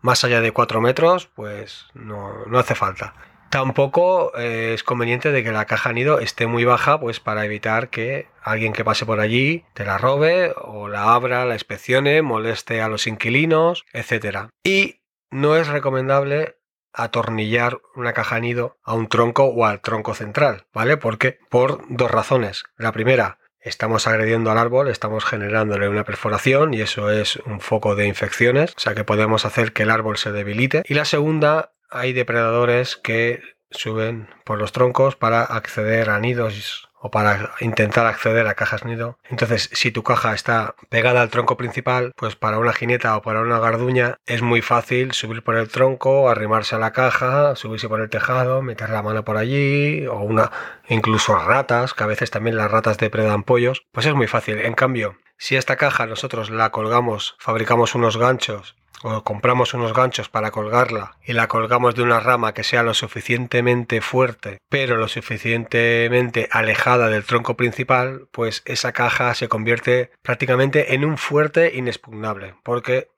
más 0.00 0.24
allá 0.24 0.40
de 0.40 0.52
4 0.52 0.80
metros, 0.80 1.26
pues 1.34 1.84
no, 1.92 2.46
no 2.46 2.58
hace 2.58 2.74
falta. 2.74 3.14
Tampoco 3.50 4.32
eh, 4.38 4.72
es 4.72 4.82
conveniente 4.82 5.30
de 5.30 5.44
que 5.44 5.52
la 5.52 5.66
caja 5.66 5.92
nido 5.92 6.18
esté 6.18 6.46
muy 6.46 6.64
baja, 6.64 6.98
pues 6.98 7.20
para 7.20 7.44
evitar 7.44 7.90
que 7.90 8.28
alguien 8.42 8.72
que 8.72 8.86
pase 8.86 9.04
por 9.04 9.20
allí 9.20 9.66
te 9.74 9.84
la 9.84 9.98
robe 9.98 10.54
o 10.56 10.88
la 10.88 11.12
abra, 11.12 11.44
la 11.44 11.52
inspeccione, 11.52 12.22
moleste 12.22 12.80
a 12.80 12.88
los 12.88 13.06
inquilinos, 13.06 13.84
etc. 13.92 14.48
Y 14.64 15.02
no 15.30 15.56
es 15.56 15.68
recomendable 15.68 16.56
atornillar 16.94 17.82
una 17.96 18.14
caja 18.14 18.40
nido 18.40 18.78
a 18.82 18.94
un 18.94 19.08
tronco 19.08 19.44
o 19.44 19.66
al 19.66 19.82
tronco 19.82 20.14
central, 20.14 20.64
¿vale? 20.72 20.96
Porque 20.96 21.38
por 21.50 21.82
dos 21.90 22.10
razones. 22.10 22.64
La 22.78 22.92
primera, 22.92 23.40
estamos 23.60 24.06
agrediendo 24.06 24.50
al 24.50 24.58
árbol, 24.58 24.88
estamos 24.88 25.24
generándole 25.24 25.88
una 25.88 26.04
perforación 26.04 26.74
y 26.74 26.80
eso 26.80 27.10
es 27.10 27.36
un 27.46 27.60
foco 27.60 27.94
de 27.94 28.06
infecciones, 28.06 28.74
o 28.76 28.80
sea 28.80 28.94
que 28.94 29.04
podemos 29.04 29.44
hacer 29.44 29.72
que 29.72 29.82
el 29.82 29.90
árbol 29.90 30.16
se 30.16 30.32
debilite. 30.32 30.82
Y 30.86 30.94
la 30.94 31.04
segunda, 31.04 31.72
hay 31.90 32.12
depredadores 32.12 32.96
que 32.96 33.40
suben 33.70 34.28
por 34.44 34.58
los 34.58 34.72
troncos 34.72 35.16
para 35.16 35.42
acceder 35.42 36.10
a 36.10 36.18
nidos 36.18 36.90
o 37.00 37.10
para 37.10 37.52
intentar 37.60 38.06
acceder 38.06 38.46
a 38.46 38.54
cajas 38.54 38.84
nido. 38.84 39.18
Entonces, 39.24 39.70
si 39.72 39.90
tu 39.90 40.02
caja 40.02 40.34
está 40.34 40.74
pegada 40.90 41.22
al 41.22 41.30
tronco 41.30 41.56
principal, 41.56 42.12
pues 42.14 42.36
para 42.36 42.58
una 42.58 42.74
jineta 42.74 43.16
o 43.16 43.22
para 43.22 43.40
una 43.40 43.58
garduña 43.58 44.16
es 44.26 44.42
muy 44.42 44.60
fácil 44.60 45.12
subir 45.12 45.42
por 45.42 45.56
el 45.56 45.68
tronco, 45.68 46.28
arrimarse 46.28 46.74
a 46.76 46.78
la 46.78 46.92
caja, 46.92 47.56
subirse 47.56 47.88
por 47.88 48.00
el 48.00 48.10
tejado, 48.10 48.60
meter 48.60 48.90
la 48.90 49.02
mano 49.02 49.24
por 49.24 49.38
allí, 49.38 50.06
o 50.06 50.18
una, 50.20 50.50
incluso 50.88 51.36
ratas, 51.36 51.94
que 51.94 52.04
a 52.04 52.06
veces 52.06 52.30
también 52.30 52.56
las 52.56 52.70
ratas 52.70 52.98
depredan 52.98 53.44
pollos, 53.44 53.82
pues 53.92 54.04
es 54.04 54.14
muy 54.14 54.26
fácil. 54.26 54.58
En 54.58 54.74
cambio, 54.74 55.16
si 55.40 55.56
esta 55.56 55.76
caja 55.76 56.04
nosotros 56.04 56.50
la 56.50 56.68
colgamos, 56.70 57.34
fabricamos 57.38 57.94
unos 57.94 58.18
ganchos 58.18 58.76
o 59.02 59.24
compramos 59.24 59.72
unos 59.72 59.94
ganchos 59.94 60.28
para 60.28 60.50
colgarla 60.50 61.16
y 61.24 61.32
la 61.32 61.48
colgamos 61.48 61.94
de 61.94 62.02
una 62.02 62.20
rama 62.20 62.52
que 62.52 62.62
sea 62.62 62.82
lo 62.82 62.92
suficientemente 62.92 64.02
fuerte 64.02 64.58
pero 64.68 64.98
lo 64.98 65.08
suficientemente 65.08 66.50
alejada 66.52 67.08
del 67.08 67.24
tronco 67.24 67.56
principal, 67.56 68.28
pues 68.32 68.62
esa 68.66 68.92
caja 68.92 69.34
se 69.34 69.48
convierte 69.48 70.10
prácticamente 70.20 70.94
en 70.94 71.06
un 71.06 71.16
fuerte 71.16 71.72
inexpugnable 71.74 72.54
porque 72.62 73.08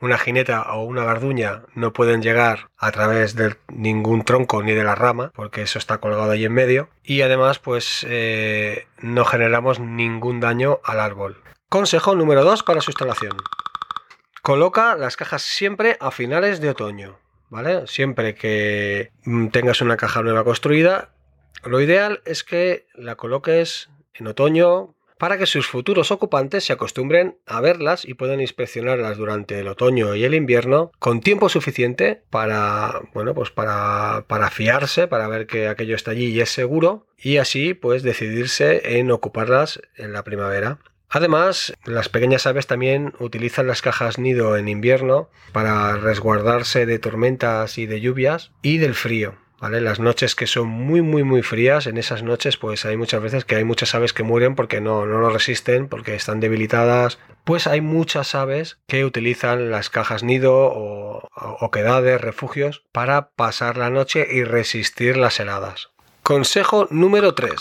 una 0.00 0.18
jineta 0.18 0.62
o 0.74 0.84
una 0.84 1.04
garduña 1.04 1.62
no 1.74 1.92
pueden 1.92 2.22
llegar 2.22 2.68
a 2.78 2.92
través 2.92 3.34
de 3.34 3.56
ningún 3.68 4.24
tronco 4.24 4.62
ni 4.62 4.72
de 4.72 4.82
la 4.82 4.96
rama, 4.96 5.30
porque 5.34 5.62
eso 5.62 5.78
está 5.78 5.98
colgado 5.98 6.32
ahí 6.32 6.44
en 6.44 6.52
medio, 6.52 6.88
y 7.04 7.22
además 7.22 7.60
pues 7.60 8.04
eh, 8.08 8.88
no 8.98 9.24
generamos 9.24 9.78
ningún 9.78 10.40
daño 10.40 10.80
al 10.82 10.98
árbol. 10.98 11.41
Consejo 11.72 12.14
número 12.14 12.44
2 12.44 12.64
para 12.64 12.82
su 12.82 12.90
instalación. 12.90 13.34
Coloca 14.42 14.94
las 14.94 15.16
cajas 15.16 15.40
siempre 15.40 15.96
a 16.00 16.10
finales 16.10 16.60
de 16.60 16.68
otoño, 16.68 17.18
¿vale? 17.48 17.86
Siempre 17.86 18.34
que 18.34 19.10
mm, 19.24 19.46
tengas 19.46 19.80
una 19.80 19.96
caja 19.96 20.20
nueva 20.20 20.44
construida, 20.44 21.14
lo 21.64 21.80
ideal 21.80 22.20
es 22.26 22.44
que 22.44 22.84
la 22.94 23.16
coloques 23.16 23.88
en 24.12 24.26
otoño 24.26 24.94
para 25.16 25.38
que 25.38 25.46
sus 25.46 25.66
futuros 25.66 26.10
ocupantes 26.10 26.64
se 26.64 26.74
acostumbren 26.74 27.38
a 27.46 27.62
verlas 27.62 28.04
y 28.04 28.12
puedan 28.12 28.42
inspeccionarlas 28.42 29.16
durante 29.16 29.58
el 29.58 29.68
otoño 29.68 30.14
y 30.14 30.24
el 30.24 30.34
invierno 30.34 30.92
con 30.98 31.20
tiempo 31.20 31.48
suficiente 31.48 32.22
para, 32.28 33.00
bueno, 33.14 33.32
pues 33.32 33.50
para, 33.50 34.26
para 34.28 34.50
fiarse, 34.50 35.08
para 35.08 35.26
ver 35.26 35.46
que 35.46 35.68
aquello 35.68 35.96
está 35.96 36.10
allí 36.10 36.26
y 36.26 36.40
es 36.42 36.50
seguro 36.50 37.06
y 37.16 37.38
así 37.38 37.72
pues 37.72 38.02
decidirse 38.02 38.98
en 38.98 39.10
ocuparlas 39.10 39.80
en 39.96 40.12
la 40.12 40.22
primavera. 40.22 40.78
Además, 41.14 41.74
las 41.84 42.08
pequeñas 42.08 42.46
aves 42.46 42.66
también 42.66 43.12
utilizan 43.18 43.66
las 43.66 43.82
cajas 43.82 44.18
nido 44.18 44.56
en 44.56 44.66
invierno 44.66 45.28
para 45.52 45.94
resguardarse 45.98 46.86
de 46.86 46.98
tormentas 46.98 47.76
y 47.76 47.84
de 47.84 48.00
lluvias 48.00 48.50
y 48.62 48.78
del 48.78 48.94
frío. 48.94 49.34
Las 49.60 50.00
noches 50.00 50.34
que 50.34 50.48
son 50.48 50.66
muy 50.66 51.02
muy 51.02 51.22
muy 51.22 51.42
frías, 51.42 51.86
en 51.86 51.96
esas 51.96 52.24
noches 52.24 52.56
pues 52.56 52.84
hay 52.84 52.96
muchas 52.96 53.22
veces 53.22 53.44
que 53.44 53.54
hay 53.54 53.62
muchas 53.62 53.94
aves 53.94 54.12
que 54.12 54.24
mueren 54.24 54.56
porque 54.56 54.80
no, 54.80 55.06
no 55.06 55.20
lo 55.20 55.30
resisten, 55.30 55.86
porque 55.86 56.16
están 56.16 56.40
debilitadas. 56.40 57.18
Pues 57.44 57.66
hay 57.66 57.80
muchas 57.82 58.34
aves 58.34 58.78
que 58.88 59.04
utilizan 59.04 59.70
las 59.70 59.90
cajas 59.90 60.24
nido 60.24 60.54
o, 60.54 61.28
o 61.36 61.70
quedades, 61.70 62.20
refugios, 62.20 62.84
para 62.90 63.28
pasar 63.30 63.76
la 63.76 63.90
noche 63.90 64.26
y 64.32 64.44
resistir 64.44 65.16
las 65.16 65.38
heladas. 65.38 65.90
Consejo 66.22 66.88
número 66.90 67.34
3. 67.34 67.52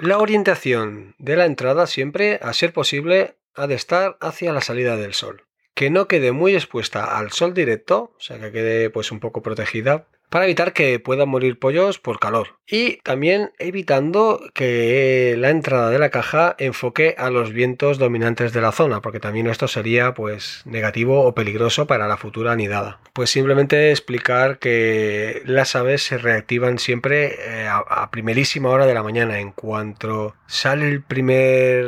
La 0.00 0.18
orientación 0.18 1.16
de 1.18 1.34
la 1.34 1.44
entrada 1.44 1.88
siempre, 1.88 2.38
a 2.40 2.52
ser 2.52 2.72
posible, 2.72 3.36
ha 3.56 3.66
de 3.66 3.74
estar 3.74 4.16
hacia 4.20 4.52
la 4.52 4.60
salida 4.60 4.96
del 4.96 5.12
sol. 5.12 5.42
Que 5.74 5.90
no 5.90 6.06
quede 6.06 6.30
muy 6.30 6.54
expuesta 6.54 7.18
al 7.18 7.32
sol 7.32 7.52
directo, 7.52 8.14
o 8.16 8.20
sea 8.20 8.38
que 8.38 8.52
quede 8.52 8.90
pues 8.90 9.10
un 9.10 9.18
poco 9.18 9.42
protegida, 9.42 10.06
para 10.30 10.44
evitar 10.44 10.72
que 10.72 10.98
puedan 11.00 11.28
morir 11.28 11.58
pollos 11.58 11.98
por 11.98 12.18
calor. 12.18 12.58
Y 12.66 12.96
también 12.98 13.52
evitando 13.58 14.42
que 14.52 15.36
la 15.38 15.48
entrada 15.48 15.88
de 15.90 15.98
la 15.98 16.10
caja 16.10 16.54
enfoque 16.58 17.14
a 17.16 17.30
los 17.30 17.52
vientos 17.52 17.98
dominantes 17.98 18.52
de 18.52 18.60
la 18.60 18.72
zona, 18.72 19.00
porque 19.00 19.20
también 19.20 19.46
esto 19.46 19.68
sería 19.68 20.12
pues 20.12 20.62
negativo 20.66 21.22
o 21.22 21.34
peligroso 21.34 21.86
para 21.86 22.08
la 22.08 22.18
futura 22.18 22.52
anidada. 22.52 23.00
Pues 23.14 23.30
simplemente 23.30 23.90
explicar 23.90 24.58
que 24.58 25.42
las 25.46 25.76
aves 25.76 26.02
se 26.02 26.18
reactivan 26.18 26.78
siempre 26.78 27.36
eh, 27.38 27.68
a 27.68 28.10
primerísima 28.10 28.68
hora 28.68 28.86
de 28.86 28.94
la 28.94 29.02
mañana. 29.02 29.40
En 29.40 29.52
cuanto 29.52 30.34
sale 30.46 30.88
el 30.88 31.02
primer 31.02 31.84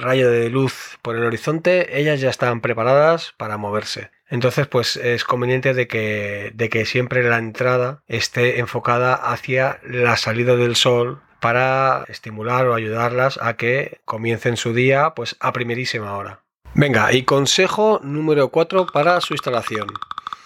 rayo 0.00 0.30
de 0.30 0.50
luz 0.50 0.98
por 1.00 1.16
el 1.16 1.24
horizonte, 1.24 1.98
ellas 1.98 2.20
ya 2.20 2.28
están 2.28 2.60
preparadas 2.60 3.34
para 3.38 3.56
moverse. 3.56 4.10
Entonces, 4.32 4.66
pues 4.66 4.96
es 4.96 5.24
conveniente 5.24 5.74
de 5.74 5.86
que, 5.86 6.52
de 6.54 6.70
que 6.70 6.86
siempre 6.86 7.22
la 7.22 7.36
entrada 7.36 8.02
esté 8.06 8.60
enfocada 8.60 9.12
hacia 9.14 9.78
la 9.84 10.16
salida 10.16 10.56
del 10.56 10.74
sol 10.74 11.20
para 11.38 12.06
estimular 12.08 12.66
o 12.66 12.74
ayudarlas 12.74 13.38
a 13.42 13.58
que 13.58 14.00
comiencen 14.06 14.56
su 14.56 14.72
día 14.72 15.12
pues 15.14 15.36
a 15.38 15.52
primerísima 15.52 16.16
hora. 16.16 16.40
Venga, 16.72 17.12
y 17.12 17.24
consejo 17.24 18.00
número 18.02 18.48
4 18.48 18.86
para 18.86 19.20
su 19.20 19.34
instalación. 19.34 19.88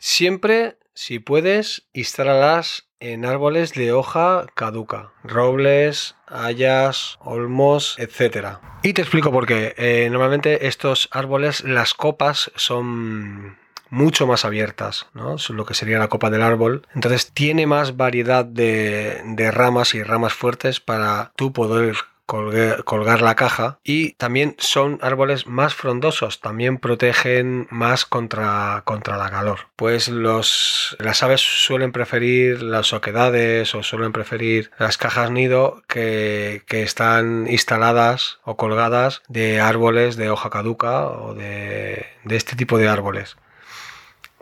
Siempre, 0.00 0.78
si 0.92 1.20
puedes, 1.20 1.86
instálalas 1.92 2.88
en 2.98 3.24
árboles 3.24 3.72
de 3.74 3.92
hoja 3.92 4.46
caduca, 4.56 5.12
robles, 5.22 6.16
hayas, 6.26 7.18
olmos, 7.20 7.94
etc. 8.00 8.58
Y 8.82 8.94
te 8.94 9.02
explico 9.02 9.30
por 9.30 9.46
qué. 9.46 9.74
Eh, 9.76 10.08
normalmente 10.10 10.66
estos 10.66 11.08
árboles, 11.12 11.62
las 11.62 11.94
copas 11.94 12.50
son 12.56 13.58
mucho 13.90 14.26
más 14.26 14.44
abiertas, 14.44 15.06
¿no? 15.14 15.36
lo 15.48 15.64
que 15.64 15.74
sería 15.74 15.98
la 15.98 16.08
copa 16.08 16.30
del 16.30 16.42
árbol. 16.42 16.86
Entonces 16.94 17.30
tiene 17.32 17.66
más 17.66 17.96
variedad 17.96 18.44
de, 18.44 19.50
ramas 19.52 19.94
y 19.94 20.02
ramas 20.02 20.32
fuertes 20.32 20.80
para 20.80 21.32
tú 21.36 21.52
poder 21.52 21.96
colgar, 22.26 23.22
la 23.22 23.36
caja 23.36 23.78
y 23.84 24.12
también 24.14 24.56
son 24.58 24.98
árboles 25.00 25.46
más 25.46 25.74
frondosos, 25.74 26.40
también 26.40 26.78
protegen 26.78 27.68
más 27.70 28.04
contra, 28.04 28.82
contra 28.84 29.16
la 29.16 29.30
calor. 29.30 29.68
Pues 29.76 30.08
las 30.08 31.22
aves 31.22 31.40
suelen 31.40 31.92
preferir 31.92 32.62
las 32.62 32.92
oquedades 32.92 33.74
o 33.76 33.84
suelen 33.84 34.10
preferir 34.10 34.72
las 34.78 34.98
cajas 34.98 35.30
nido 35.30 35.82
que, 35.86 36.64
que 36.66 36.82
están 36.82 37.46
instaladas 37.48 38.40
o 38.42 38.56
colgadas 38.56 39.22
de 39.28 39.60
árboles 39.60 40.16
de 40.16 40.30
hoja 40.30 40.50
caduca 40.50 41.06
o 41.06 41.34
de, 41.34 42.06
de 42.24 42.36
este 42.36 42.56
tipo 42.56 42.76
de 42.76 42.88
árboles. 42.88 43.36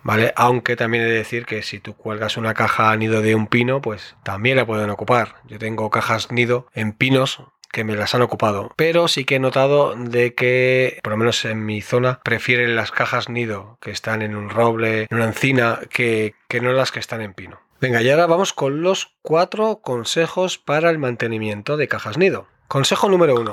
¿Vale? 0.05 0.33
Aunque 0.37 0.77
también 0.77 1.03
he 1.03 1.07
de 1.09 1.15
decir 1.15 1.47
que 1.47 1.63
si 1.63 1.81
tú 1.81 1.97
cuelgas 1.97 2.37
una 2.37 2.55
caja 2.55 2.95
nido 2.97 3.21
de 3.21 3.35
un 3.35 3.49
pino, 3.49 3.83
pues 3.83 4.15
también 4.23 4.57
la 4.57 4.67
pueden 4.67 4.91
ocupar. 4.91 5.37
Yo 5.49 5.59
tengo 5.59 5.91
cajas 5.91 6.31
nido 6.31 6.69
en 6.73 6.93
pinos 6.93 7.43
que 7.73 7.83
me 7.83 7.97
las 7.97 8.15
han 8.15 8.23
ocupado. 8.23 8.71
Pero 8.77 9.09
sí 9.09 9.25
que 9.25 9.35
he 9.35 9.41
notado 9.41 9.97
de 9.97 10.35
que, 10.35 11.01
por 11.03 11.11
lo 11.11 11.17
menos 11.17 11.45
en 11.45 11.67
mi 11.67 11.81
zona, 11.81 12.21
prefieren 12.23 12.77
las 12.77 12.93
cajas 12.93 13.29
nido 13.29 13.79
que 13.81 13.91
están 13.91 14.23
en 14.23 14.37
un 14.37 14.49
roble, 14.49 15.09
en 15.11 15.17
una 15.17 15.25
encina, 15.25 15.81
que, 15.91 16.37
que 16.47 16.61
no 16.61 16.73
las 16.73 16.93
que 16.93 17.01
están 17.01 17.21
en 17.21 17.35
pino. 17.35 17.59
Venga, 17.81 18.01
y 18.01 18.09
ahora 18.09 18.27
vamos 18.27 18.53
con 18.53 18.83
los 18.83 19.17
cuatro 19.23 19.81
consejos 19.83 20.57
para 20.57 20.89
el 20.91 20.99
mantenimiento 20.99 21.77
de 21.77 21.89
cajas 21.89 22.17
nido. 22.17 22.47
Consejo 22.69 23.09
número 23.09 23.35
uno. 23.35 23.53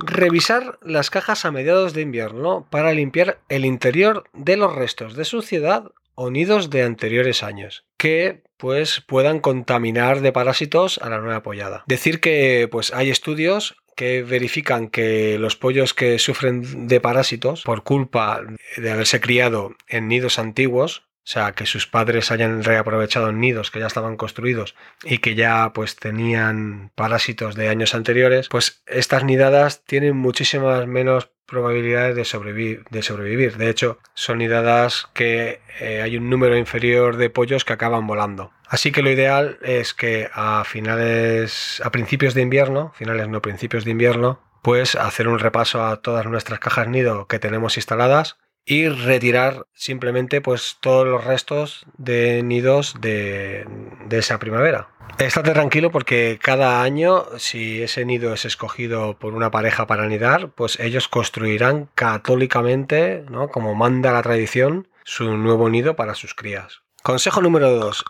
Revisar 0.00 0.78
las 0.82 1.10
cajas 1.10 1.44
a 1.44 1.50
mediados 1.50 1.94
de 1.94 2.02
invierno 2.02 2.66
para 2.70 2.92
limpiar 2.92 3.40
el 3.48 3.64
interior 3.64 4.24
de 4.32 4.56
los 4.56 4.74
restos 4.74 5.14
de 5.14 5.24
suciedad 5.24 5.90
o 6.14 6.30
nidos 6.30 6.70
de 6.70 6.82
anteriores 6.82 7.42
años 7.42 7.84
que 7.96 8.42
pues 8.56 9.00
puedan 9.06 9.38
contaminar 9.40 10.20
de 10.20 10.32
parásitos 10.32 10.98
a 10.98 11.08
la 11.08 11.20
nueva 11.20 11.42
pollada. 11.42 11.84
Decir 11.86 12.20
que 12.20 12.68
pues 12.70 12.92
hay 12.92 13.10
estudios 13.10 13.76
que 13.98 14.22
verifican 14.22 14.88
que 14.88 15.38
los 15.38 15.56
pollos 15.56 15.92
que 15.92 16.20
sufren 16.20 16.86
de 16.86 17.00
parásitos 17.00 17.62
por 17.64 17.82
culpa 17.82 18.42
de 18.76 18.90
haberse 18.92 19.20
criado 19.20 19.74
en 19.88 20.06
nidos 20.06 20.38
antiguos, 20.38 21.07
o 21.28 21.30
sea, 21.30 21.52
que 21.52 21.66
sus 21.66 21.86
padres 21.86 22.30
hayan 22.30 22.64
reaprovechado 22.64 23.32
nidos 23.32 23.70
que 23.70 23.80
ya 23.80 23.86
estaban 23.86 24.16
construidos 24.16 24.74
y 25.04 25.18
que 25.18 25.34
ya 25.34 25.74
pues 25.74 25.94
tenían 25.94 26.90
parásitos 26.94 27.54
de 27.54 27.68
años 27.68 27.94
anteriores, 27.94 28.48
pues 28.48 28.82
estas 28.86 29.24
nidadas 29.24 29.84
tienen 29.84 30.16
muchísimas 30.16 30.86
menos 30.86 31.28
probabilidades 31.44 32.16
de 32.16 32.24
sobrevivir. 32.24 33.58
De, 33.58 33.68
hecho, 33.68 33.98
son 34.14 34.38
nidadas 34.38 35.10
que 35.12 35.60
eh, 35.80 36.00
hay 36.00 36.16
un 36.16 36.30
número 36.30 36.56
inferior 36.56 37.18
de 37.18 37.28
pollos 37.28 37.66
que 37.66 37.74
acaban 37.74 38.06
volando. 38.06 38.50
Así 38.66 38.90
que 38.90 39.02
lo 39.02 39.10
ideal 39.10 39.58
es 39.60 39.92
que 39.92 40.30
a 40.32 40.64
finales, 40.64 41.82
a 41.84 41.90
principios 41.90 42.32
de 42.32 42.40
invierno, 42.40 42.94
finales 42.96 43.28
no 43.28 43.42
principios 43.42 43.84
de 43.84 43.90
invierno, 43.90 44.40
pues 44.62 44.94
hacer 44.94 45.28
un 45.28 45.38
repaso 45.38 45.84
a 45.84 46.00
todas 46.00 46.24
nuestras 46.24 46.58
cajas 46.58 46.88
nido 46.88 47.26
que 47.26 47.38
tenemos 47.38 47.76
instaladas 47.76 48.38
y 48.68 48.86
retirar 48.90 49.66
simplemente 49.72 50.42
pues 50.42 50.76
todos 50.80 51.06
los 51.06 51.24
restos 51.24 51.86
de 51.96 52.42
nidos 52.42 52.96
de, 53.00 53.66
esa 54.10 54.38
primavera. 54.38 54.90
Estate 55.18 55.52
tranquilo 55.52 55.90
porque 55.90 56.38
cada 56.40 56.82
año, 56.82 57.24
si 57.38 57.82
ese 57.82 58.04
nido 58.04 58.34
es 58.34 58.44
escogido 58.44 59.18
por 59.18 59.32
una 59.32 59.50
pareja 59.50 59.86
para 59.86 60.02
anidar, 60.02 60.50
pues 60.50 60.78
ellos 60.80 61.08
construirán 61.08 61.88
católicamente, 61.94 63.24
¿no? 63.30 63.48
como 63.48 63.74
manda 63.74 64.12
la 64.12 64.22
tradición, 64.22 64.88
su 65.02 65.38
nuevo 65.38 65.70
nido 65.70 65.96
para 65.96 66.14
sus 66.14 66.34
crías. 66.34 66.82
Consejo 67.02 67.40
número 67.40 67.70
2. 67.70 68.04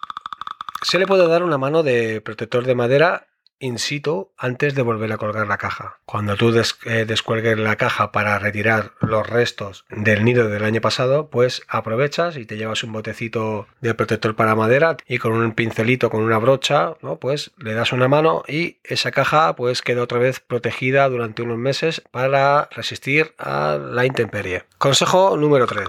Se 0.83 0.99
le 0.99 1.07
puede 1.07 1.29
dar 1.29 1.45
una 1.45 1.57
mano 1.57 1.85
de 1.85 2.21
protector 2.21 2.65
de 2.65 2.75
madera 2.75 3.28
in 3.61 3.79
situ 3.79 4.31
antes 4.37 4.75
de 4.75 4.83
volver 4.83 5.13
a 5.13 5.19
colgar 5.19 5.47
la 5.47 5.59
caja. 5.59 5.99
Cuando 6.05 6.37
tú 6.37 6.53
eh, 6.85 7.05
descuelgues 7.05 7.59
la 7.59 7.77
caja 7.77 8.13
para 8.13 8.39
retirar 8.39 8.93
los 9.01 9.27
restos 9.27 9.85
del 9.91 10.25
nido 10.25 10.49
del 10.49 10.65
año 10.65 10.81
pasado, 10.81 11.29
pues 11.29 11.63
aprovechas 11.69 12.37
y 12.37 12.47
te 12.47 12.57
llevas 12.57 12.85
un 12.85 12.93
botecito 12.93 13.67
de 13.81 13.95
protector 13.95 14.37
para 14.37 14.55
madera 14.55 14.97
y 15.07 15.19
con 15.19 15.33
un 15.33 15.53
pincelito, 15.53 16.11
con 16.11 16.23
una 16.23 16.39
brocha, 16.39 16.95
¿no? 17.03 17.17
pues 17.17 17.53
le 17.59 17.75
das 17.75 17.93
una 17.93 18.09
mano 18.09 18.43
y 18.47 18.79
esa 18.85 19.11
caja 19.11 19.55
pues 19.57 19.83
queda 19.83 20.03
otra 20.03 20.19
vez 20.19 20.41
protegida 20.41 21.09
durante 21.09 21.43
unos 21.43 21.59
meses 21.59 22.03
para 22.11 22.69
resistir 22.73 23.35
a 23.39 23.79
la 23.79 24.07
intemperie. 24.07 24.65
Consejo 24.79 25.37
número 25.37 25.67
3. 25.67 25.89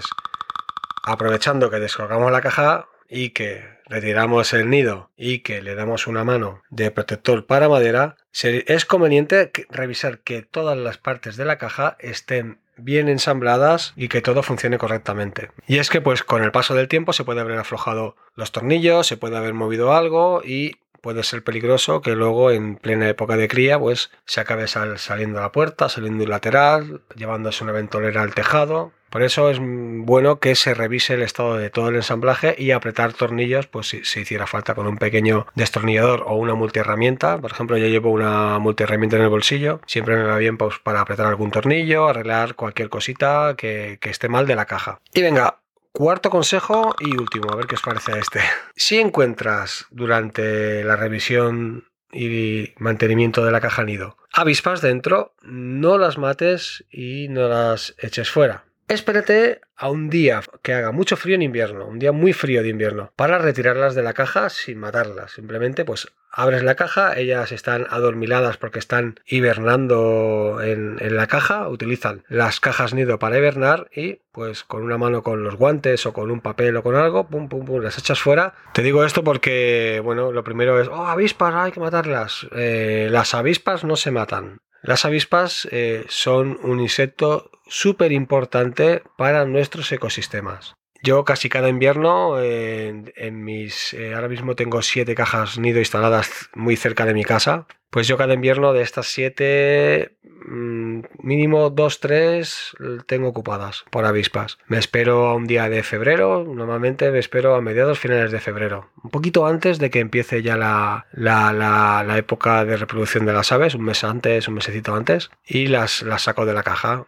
Aprovechando 1.04 1.70
que 1.70 1.80
descolgamos 1.80 2.30
la 2.30 2.40
caja 2.40 2.88
y 3.08 3.30
que 3.30 3.79
retiramos 3.90 4.54
el 4.54 4.70
nido 4.70 5.10
y 5.16 5.40
que 5.40 5.60
le 5.60 5.74
damos 5.74 6.06
una 6.06 6.24
mano 6.24 6.62
de 6.70 6.90
protector 6.90 7.44
para 7.44 7.68
madera, 7.68 8.16
es 8.32 8.86
conveniente 8.86 9.50
revisar 9.68 10.20
que 10.20 10.42
todas 10.42 10.78
las 10.78 10.96
partes 10.96 11.36
de 11.36 11.44
la 11.44 11.58
caja 11.58 11.96
estén 11.98 12.60
bien 12.76 13.08
ensambladas 13.08 13.92
y 13.96 14.08
que 14.08 14.22
todo 14.22 14.42
funcione 14.42 14.78
correctamente. 14.78 15.50
Y 15.66 15.78
es 15.78 15.90
que 15.90 16.00
pues 16.00 16.22
con 16.22 16.42
el 16.42 16.52
paso 16.52 16.74
del 16.74 16.88
tiempo 16.88 17.12
se 17.12 17.24
puede 17.24 17.40
haber 17.40 17.58
aflojado 17.58 18.16
los 18.34 18.52
tornillos, 18.52 19.06
se 19.06 19.16
puede 19.16 19.36
haber 19.36 19.54
movido 19.54 19.92
algo 19.92 20.40
y 20.44 20.76
puede 21.02 21.22
ser 21.24 21.42
peligroso 21.42 22.00
que 22.00 22.14
luego 22.14 22.50
en 22.50 22.76
plena 22.76 23.08
época 23.08 23.36
de 23.36 23.48
cría 23.48 23.78
pues 23.78 24.10
se 24.24 24.40
acabe 24.40 24.66
saliendo 24.68 25.38
a 25.38 25.42
la 25.42 25.52
puerta, 25.52 25.88
saliendo 25.88 26.24
un 26.24 26.30
lateral, 26.30 27.02
llevándose 27.16 27.64
una 27.64 27.72
ventolera 27.72 28.22
al 28.22 28.34
tejado. 28.34 28.92
Por 29.10 29.22
eso 29.22 29.50
es 29.50 29.58
bueno 29.60 30.38
que 30.38 30.54
se 30.54 30.74
revise 30.74 31.14
el 31.14 31.22
estado 31.22 31.56
de 31.56 31.70
todo 31.70 31.88
el 31.88 31.96
ensamblaje 31.96 32.54
y 32.56 32.70
apretar 32.70 33.12
tornillos, 33.12 33.66
pues 33.66 33.88
si, 33.88 34.04
si 34.04 34.20
hiciera 34.20 34.46
falta 34.46 34.74
con 34.74 34.86
un 34.86 34.98
pequeño 34.98 35.46
destornillador 35.54 36.24
o 36.26 36.34
una 36.34 36.54
multiherramienta. 36.54 37.38
Por 37.38 37.50
ejemplo, 37.50 37.76
yo 37.76 37.86
llevo 37.86 38.10
una 38.10 38.58
multiherramienta 38.58 39.16
en 39.16 39.22
el 39.22 39.28
bolsillo, 39.28 39.80
siempre 39.86 40.16
me 40.16 40.22
va 40.22 40.38
bien 40.38 40.56
pues, 40.56 40.78
para 40.78 41.00
apretar 41.00 41.26
algún 41.26 41.50
tornillo, 41.50 42.08
arreglar 42.08 42.54
cualquier 42.54 42.88
cosita 42.88 43.54
que, 43.56 43.98
que 44.00 44.10
esté 44.10 44.28
mal 44.28 44.46
de 44.46 44.56
la 44.56 44.66
caja. 44.66 45.00
Y 45.12 45.22
venga, 45.22 45.56
Cuarto 45.92 46.30
consejo 46.30 46.94
y 47.00 47.16
último, 47.16 47.50
a 47.50 47.56
ver 47.56 47.66
qué 47.66 47.74
os 47.74 47.82
parece 47.82 48.12
a 48.12 48.18
este. 48.18 48.40
Si 48.76 49.00
encuentras 49.00 49.86
durante 49.90 50.84
la 50.84 50.94
revisión 50.94 51.88
y 52.12 52.72
mantenimiento 52.78 53.44
de 53.44 53.50
la 53.50 53.60
caja 53.60 53.82
nido 53.82 54.16
avispas 54.32 54.80
dentro, 54.80 55.34
no 55.42 55.98
las 55.98 56.18
mates 56.18 56.84
y 56.90 57.28
no 57.28 57.48
las 57.48 57.94
eches 57.98 58.30
fuera. 58.30 58.64
Espérate 58.90 59.60
a 59.76 59.88
un 59.88 60.10
día 60.10 60.42
que 60.62 60.74
haga 60.74 60.90
mucho 60.90 61.16
frío 61.16 61.36
en 61.36 61.42
invierno, 61.42 61.86
un 61.86 62.00
día 62.00 62.10
muy 62.10 62.32
frío 62.32 62.60
de 62.60 62.70
invierno, 62.70 63.12
para 63.14 63.38
retirarlas 63.38 63.94
de 63.94 64.02
la 64.02 64.14
caja 64.14 64.48
sin 64.50 64.78
matarlas. 64.78 65.30
Simplemente 65.30 65.84
pues 65.84 66.08
abres 66.32 66.64
la 66.64 66.74
caja, 66.74 67.16
ellas 67.16 67.52
están 67.52 67.86
adormiladas 67.88 68.56
porque 68.56 68.80
están 68.80 69.20
hibernando 69.26 70.58
en, 70.60 70.98
la 71.14 71.28
caja, 71.28 71.68
utilizan 71.68 72.24
las 72.28 72.58
cajas 72.58 72.92
nido 72.92 73.20
para 73.20 73.38
hibernar 73.38 73.88
y 73.94 74.22
pues 74.32 74.64
con 74.64 74.82
una 74.82 74.98
mano 74.98 75.22
con 75.22 75.44
los 75.44 75.54
guantes 75.54 76.04
o 76.06 76.12
con 76.12 76.32
un 76.32 76.40
papel 76.40 76.76
o 76.76 76.82
con 76.82 76.96
algo, 76.96 77.28
pum, 77.28 77.48
pum, 77.48 77.64
pum, 77.64 77.80
las 77.80 77.96
echas 77.96 78.18
fuera. 78.18 78.54
Te 78.74 78.82
digo 78.82 79.04
esto 79.04 79.22
porque, 79.22 80.00
bueno, 80.02 80.32
lo 80.32 80.42
primero 80.42 80.80
es, 80.80 80.88
oh, 80.88 81.06
avispas, 81.06 81.54
hay 81.54 81.70
que 81.70 81.78
matarlas. 81.78 82.48
Eh, 82.56 83.06
las 83.08 83.34
avispas 83.34 83.84
no 83.84 83.94
se 83.94 84.10
matan. 84.10 84.62
Las 84.82 85.04
avispas 85.04 85.68
eh, 85.70 86.06
son 86.08 86.58
un 86.62 86.80
insecto 86.80 87.49
súper 87.70 88.12
importante 88.12 89.02
para 89.16 89.46
nuestros 89.46 89.90
ecosistemas. 89.92 90.74
Yo 91.02 91.24
casi 91.24 91.48
cada 91.48 91.70
invierno 91.70 92.38
en, 92.42 93.44
mis 93.44 93.94
eh, 93.94 94.12
ahora 94.14 94.28
mismo 94.28 94.54
tengo 94.54 94.82
siete 94.82 95.14
cajas 95.14 95.58
nido 95.58 95.78
instaladas 95.78 96.50
muy 96.54 96.76
cerca 96.76 97.06
de 97.06 97.14
mi 97.14 97.24
casa. 97.24 97.66
Pues 97.88 98.06
yo 98.06 98.18
cada 98.18 98.34
invierno 98.34 98.72
de 98.72 98.82
estas 98.82 99.06
siete 99.06 100.18
mm, 100.22 101.00
mínimo 101.22 101.70
dos 101.70 102.00
tres 102.00 102.76
tengo 103.06 103.28
ocupadas 103.28 103.84
por 103.90 104.04
avispas. 104.04 104.58
Me 104.66 104.78
espero 104.78 105.26
a 105.28 105.34
un 105.34 105.46
día 105.46 105.70
de 105.70 105.82
febrero, 105.82 106.44
normalmente 106.44 107.10
me 107.10 107.18
espero 107.18 107.54
a 107.54 107.62
mediados 107.62 107.98
finales 107.98 108.30
de 108.30 108.40
febrero, 108.40 108.90
un 109.02 109.10
poquito 109.10 109.46
antes 109.46 109.78
de 109.78 109.90
que 109.90 110.00
empiece 110.00 110.42
ya 110.42 110.56
la, 110.56 111.06
la, 111.12 112.18
época 112.18 112.64
de 112.66 112.76
reproducción 112.76 113.24
de 113.24 113.32
las 113.32 113.52
aves, 113.52 113.74
un 113.74 113.84
mes 113.84 114.04
antes, 114.04 114.46
un 114.48 114.54
mesecito 114.54 114.94
antes, 114.94 115.30
y 115.46 115.68
las, 115.68 116.02
las 116.02 116.22
saco 116.22 116.44
de 116.44 116.52
la 116.52 116.62
caja. 116.62 117.06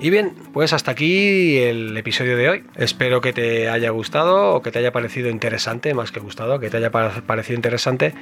Y 0.00 0.10
bien, 0.10 0.32
pues 0.52 0.72
hasta 0.72 0.92
aquí 0.92 1.56
el 1.56 1.96
episodio 1.96 2.36
de 2.36 2.48
hoy. 2.48 2.64
Espero 2.76 3.20
que 3.20 3.32
te 3.32 3.68
haya 3.68 3.90
gustado 3.90 4.54
o 4.54 4.62
que 4.62 4.70
te 4.70 4.78
haya 4.78 4.92
parecido 4.92 5.28
interesante, 5.28 5.92
más 5.92 6.12
que 6.12 6.20
gustado, 6.20 6.60
que 6.60 6.70
te 6.70 6.76
haya 6.76 6.92
parecido 6.92 7.56
interesante 7.56 8.14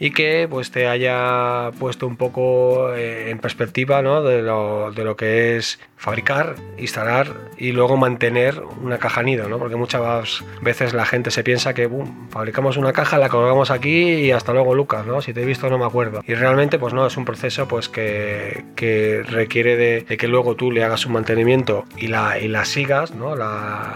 y 0.00 0.10
que 0.10 0.48
pues 0.50 0.72
te 0.72 0.88
haya 0.88 1.70
puesto 1.78 2.08
un 2.08 2.16
poco 2.16 2.92
eh, 2.92 3.30
en 3.30 3.38
perspectiva 3.38 4.02
¿no? 4.02 4.24
de, 4.24 4.42
lo, 4.42 4.90
de, 4.90 5.04
lo, 5.04 5.16
que 5.16 5.56
es 5.56 5.78
fabricar, 6.02 6.56
instalar 6.78 7.28
y 7.56 7.70
luego 7.70 7.96
mantener 7.96 8.60
una 8.82 8.98
caja 8.98 9.22
nido, 9.22 9.48
¿no? 9.48 9.60
porque 9.60 9.76
muchas 9.76 10.42
veces 10.60 10.94
la 10.94 11.06
gente 11.06 11.30
se 11.30 11.44
piensa 11.44 11.74
que 11.74 11.86
boom, 11.86 12.28
fabricamos 12.28 12.76
una 12.76 12.92
caja, 12.92 13.18
la 13.18 13.28
colgamos 13.28 13.70
aquí 13.70 14.14
y 14.14 14.32
hasta 14.32 14.52
luego 14.52 14.74
Lucas, 14.74 15.06
¿no? 15.06 15.22
si 15.22 15.32
te 15.32 15.42
he 15.42 15.44
visto 15.44 15.70
no 15.70 15.78
me 15.78 15.84
acuerdo. 15.84 16.24
Y 16.26 16.34
realmente 16.34 16.80
pues 16.80 16.92
no, 16.92 17.06
es 17.06 17.16
un 17.16 17.24
proceso 17.24 17.68
pues 17.68 17.88
que, 17.88 18.64
que 18.74 19.22
requiere 19.22 19.76
de, 19.76 20.16
que 20.16 20.26
luego 20.26 20.56
tú 20.56 20.72
le 20.72 20.82
hagas 20.82 21.06
un 21.06 21.12
mantenimiento 21.12 21.84
y 21.96 22.08
la, 22.08 22.36
y 22.40 22.48
la 22.48 22.64
sigas, 22.64 23.14
¿no? 23.14 23.36
la, 23.36 23.94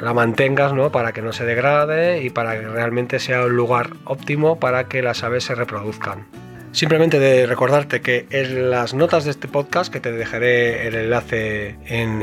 la 0.00 0.14
mantengas 0.14 0.72
¿no? 0.72 0.92
para 0.92 1.12
que 1.12 1.22
no 1.22 1.32
se 1.32 1.44
degrade 1.44 2.22
y 2.22 2.30
para 2.30 2.52
que 2.52 2.68
realmente 2.68 3.18
sea 3.18 3.46
un 3.46 3.56
lugar 3.56 3.90
óptimo 4.04 4.60
para 4.60 4.84
que 4.84 5.02
las 5.02 5.24
aves 5.24 5.42
se 5.42 5.56
reproduzcan. 5.56 6.24
Simplemente 6.72 7.18
de 7.18 7.46
recordarte 7.46 8.00
que 8.00 8.26
en 8.30 8.70
las 8.70 8.94
notas 8.94 9.24
de 9.24 9.30
este 9.30 9.48
podcast, 9.48 9.92
que 9.92 10.00
te 10.00 10.12
dejaré 10.12 10.86
el 10.86 10.94
enlace 10.94 11.76
en, 11.86 12.18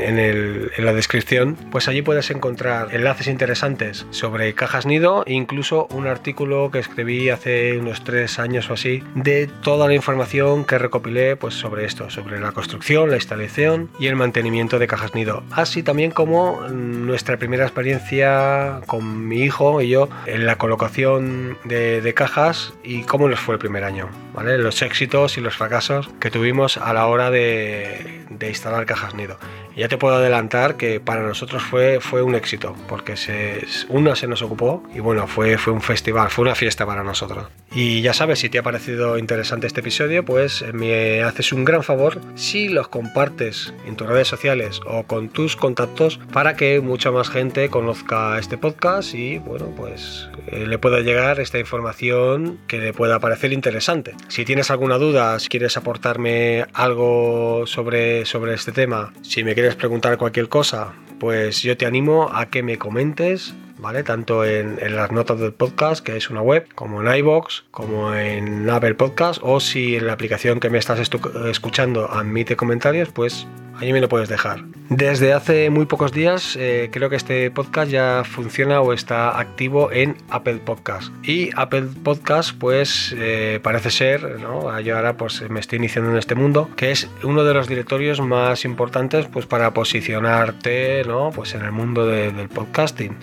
la 0.78 0.92
descripción, 0.92 1.56
pues 1.70 1.88
allí 1.88 2.02
puedes 2.02 2.30
encontrar 2.30 2.94
enlaces 2.94 3.26
interesantes 3.26 4.06
sobre 4.10 4.54
cajas 4.54 4.86
nido 4.86 5.24
e 5.26 5.32
incluso 5.32 5.88
un 5.90 6.06
artículo 6.06 6.70
que 6.70 6.78
escribí 6.78 7.28
hace 7.30 7.76
unos 7.78 8.04
tres 8.04 8.38
años 8.38 8.70
o 8.70 8.74
así 8.74 9.02
de 9.14 9.48
toda 9.62 9.88
la 9.88 9.94
información 9.94 10.64
que 10.64 10.78
recopilé 10.78 11.36
pues 11.36 11.54
sobre 11.54 11.84
esto, 11.84 12.08
sobre 12.10 12.40
la 12.40 12.52
construcción, 12.52 13.10
la 13.10 13.16
instalación 13.16 13.90
y 13.98 14.06
el 14.06 14.16
mantenimiento 14.16 14.78
de 14.78 14.86
cajas 14.86 15.14
nido. 15.14 15.42
Así 15.50 15.82
también 15.82 16.10
como 16.10 16.60
nuestra 16.68 17.36
primera 17.36 17.64
experiencia 17.64 18.80
con 18.86 19.26
mi 19.26 19.42
hijo 19.42 19.82
y 19.82 19.88
yo 19.88 20.08
en 20.26 20.46
la 20.46 20.56
colocación 20.56 21.58
de, 21.64 22.00
de 22.00 22.14
cajas 22.14 22.72
y 22.84 23.02
cómo 23.02 23.28
nos 23.28 23.40
fue 23.40 23.54
el 23.54 23.58
primer 23.58 23.84
año 23.84 24.08
los 24.44 24.82
éxitos 24.82 25.38
y 25.38 25.40
los 25.40 25.56
fracasos 25.56 26.08
que 26.20 26.30
tuvimos 26.30 26.76
a 26.76 26.92
la 26.92 27.06
hora 27.06 27.30
de, 27.30 28.24
instalar 28.40 28.86
cajas 28.86 29.14
nido. 29.14 29.38
Ya 29.76 29.88
te 29.88 29.98
puedo 29.98 30.16
adelantar 30.16 30.76
que 30.76 31.00
para 31.00 31.22
nosotros 31.22 31.62
fue, 31.62 32.00
fue 32.00 32.22
un 32.22 32.34
éxito, 32.34 32.74
porque 32.88 33.16
se, 33.16 33.66
uno 33.88 34.16
se 34.16 34.26
nos 34.26 34.40
ocupó 34.40 34.82
y 34.94 35.00
bueno, 35.00 35.26
fue, 35.26 35.58
fue 35.58 35.72
un 35.72 35.82
festival, 35.82 36.30
fue 36.30 36.44
una 36.44 36.54
fiesta 36.54 36.86
para 36.86 37.04
nosotros. 37.04 37.48
Y 37.72 38.00
ya 38.00 38.14
sabes, 38.14 38.38
si 38.38 38.48
te 38.48 38.58
ha 38.58 38.62
parecido 38.62 39.18
interesante 39.18 39.66
este 39.66 39.80
episodio, 39.80 40.24
pues 40.24 40.64
me 40.72 41.22
haces 41.22 41.52
un 41.52 41.66
gran 41.66 41.82
favor 41.82 42.20
si 42.36 42.68
los 42.68 42.88
compartes 42.88 43.74
en 43.86 43.96
tus 43.96 44.06
redes 44.06 44.28
sociales 44.28 44.80
o 44.86 45.02
con 45.02 45.28
tus 45.28 45.56
contactos 45.56 46.18
para 46.32 46.56
que 46.56 46.80
mucha 46.80 47.10
más 47.10 47.28
gente 47.28 47.68
conozca 47.68 48.38
este 48.38 48.56
podcast 48.56 49.14
y 49.14 49.38
bueno, 49.38 49.66
pues 49.76 50.30
eh, 50.46 50.66
le 50.66 50.78
pueda 50.78 51.00
llegar 51.00 51.38
esta 51.40 51.58
información 51.58 52.58
que 52.66 52.78
le 52.78 52.92
pueda 52.94 53.18
parecer 53.18 53.52
interesante. 53.52 54.14
Si 54.28 54.46
tienes 54.46 54.70
alguna 54.70 54.96
duda, 54.96 55.38
si 55.38 55.48
quieres 55.48 55.76
aportarme 55.76 56.64
algo 56.72 57.64
sobre, 57.66 58.24
sobre 58.24 58.54
este 58.54 58.72
tema, 58.72 59.12
si 59.22 59.44
me 59.44 59.54
quieres 59.54 59.65
preguntar 59.74 60.16
cualquier 60.18 60.48
cosa, 60.48 60.92
pues 61.18 61.62
yo 61.62 61.76
te 61.76 61.86
animo 61.86 62.30
a 62.32 62.46
que 62.46 62.62
me 62.62 62.78
comentes 62.78 63.54
¿vale? 63.78 64.02
Tanto 64.02 64.44
en, 64.44 64.78
las 64.94 65.12
notas 65.12 65.38
del 65.40 65.52
podcast, 65.52 66.04
que 66.04 66.16
es 66.16 66.30
una 66.30 66.40
web, 66.40 66.66
como 66.74 67.02
en 67.02 67.18
iBox, 67.18 67.64
como 67.70 68.14
en 68.14 68.68
Apple 68.68 68.94
Podcast, 68.94 69.40
o 69.42 69.60
si 69.60 69.96
en 69.96 70.06
la 70.06 70.12
aplicación 70.12 70.60
que 70.60 70.70
me 70.70 70.78
estás 70.78 70.98
escuchando 70.98 72.10
admite 72.10 72.56
comentarios, 72.56 73.10
pues 73.10 73.46
ahí 73.78 73.92
me 73.92 74.00
lo 74.00 74.08
puedes 74.08 74.28
dejar. 74.28 74.64
Desde 74.88 75.32
hace 75.32 75.70
muy 75.70 75.86
pocos 75.86 76.12
días 76.12 76.56
eh, 76.58 76.90
creo 76.92 77.10
que 77.10 77.16
este 77.16 77.50
podcast 77.50 77.90
ya 77.90 78.22
funciona 78.24 78.80
o 78.80 78.92
está 78.92 79.38
activo 79.38 79.90
en 79.90 80.16
Apple 80.30 80.60
Podcast. 80.64 81.12
Y 81.24 81.50
Apple 81.56 81.88
Podcast 82.02 82.52
pues 82.58 83.14
eh, 83.18 83.60
parece 83.62 83.90
ser, 83.90 84.40
¿no? 84.40 84.78
yo 84.80 84.96
ahora 84.96 85.16
pues 85.16 85.48
me 85.50 85.60
estoy 85.60 85.78
iniciando 85.78 86.10
en 86.10 86.18
este 86.18 86.34
mundo, 86.34 86.70
que 86.76 86.90
es 86.92 87.08
uno 87.22 87.44
de 87.44 87.54
los 87.54 87.68
directorios 87.68 88.20
más 88.20 88.64
importantes 88.64 89.26
pues 89.26 89.46
para 89.46 89.72
posicionarte 89.72 91.04
¿no? 91.04 91.30
pues 91.34 91.54
en 91.54 91.62
el 91.62 91.72
mundo 91.72 92.06
del 92.06 92.48
podcasting. 92.48 93.16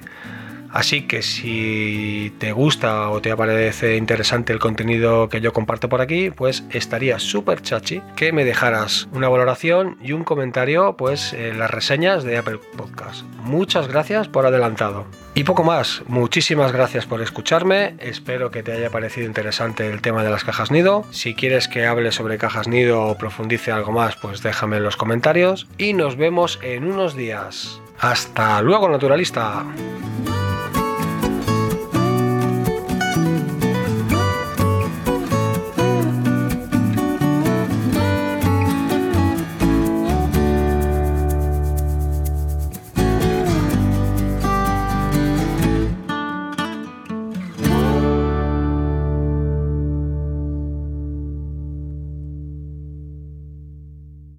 Así 0.73 1.03
que 1.03 1.21
si 1.21 2.33
te 2.39 2.51
gusta 2.51 3.11
o 3.11 3.21
te 3.21 3.35
parece 3.37 3.95
interesante 3.95 4.51
el 4.53 4.59
contenido 4.59 5.29
que 5.29 5.39
yo 5.39 5.53
comparto 5.53 5.87
por 5.87 6.01
aquí, 6.01 6.31
pues 6.31 6.63
estaría 6.71 7.19
súper 7.19 7.61
chachi 7.61 8.01
que 8.15 8.31
me 8.31 8.43
dejaras 8.43 9.07
una 9.13 9.29
valoración 9.29 9.97
y 10.01 10.13
un 10.13 10.23
comentario 10.23 10.97
pues 10.97 11.33
en 11.33 11.59
las 11.59 11.69
reseñas 11.69 12.23
de 12.23 12.37
Apple 12.37 12.59
Podcast. 12.75 13.23
Muchas 13.43 13.87
gracias 13.87 14.27
por 14.27 14.47
adelantado. 14.47 15.05
Y 15.35 15.43
poco 15.43 15.63
más, 15.63 16.01
muchísimas 16.07 16.71
gracias 16.71 17.05
por 17.05 17.21
escucharme, 17.21 17.95
espero 17.99 18.49
que 18.49 18.63
te 18.63 18.71
haya 18.71 18.89
parecido 18.89 19.27
interesante 19.27 19.87
el 19.87 20.01
tema 20.01 20.23
de 20.23 20.31
las 20.31 20.43
cajas 20.43 20.71
nido. 20.71 21.05
Si 21.11 21.35
quieres 21.35 21.67
que 21.67 21.85
hable 21.85 22.11
sobre 22.11 22.39
cajas 22.39 22.67
nido 22.67 23.03
o 23.03 23.17
profundice 23.17 23.71
algo 23.71 23.91
más, 23.91 24.15
pues 24.15 24.41
déjame 24.41 24.77
en 24.77 24.83
los 24.83 24.97
comentarios 24.97 25.67
y 25.77 25.93
nos 25.93 26.17
vemos 26.17 26.59
en 26.63 26.85
unos 26.85 27.15
días. 27.15 27.79
Hasta 27.99 28.61
luego, 28.61 28.89
naturalista. 28.89 29.63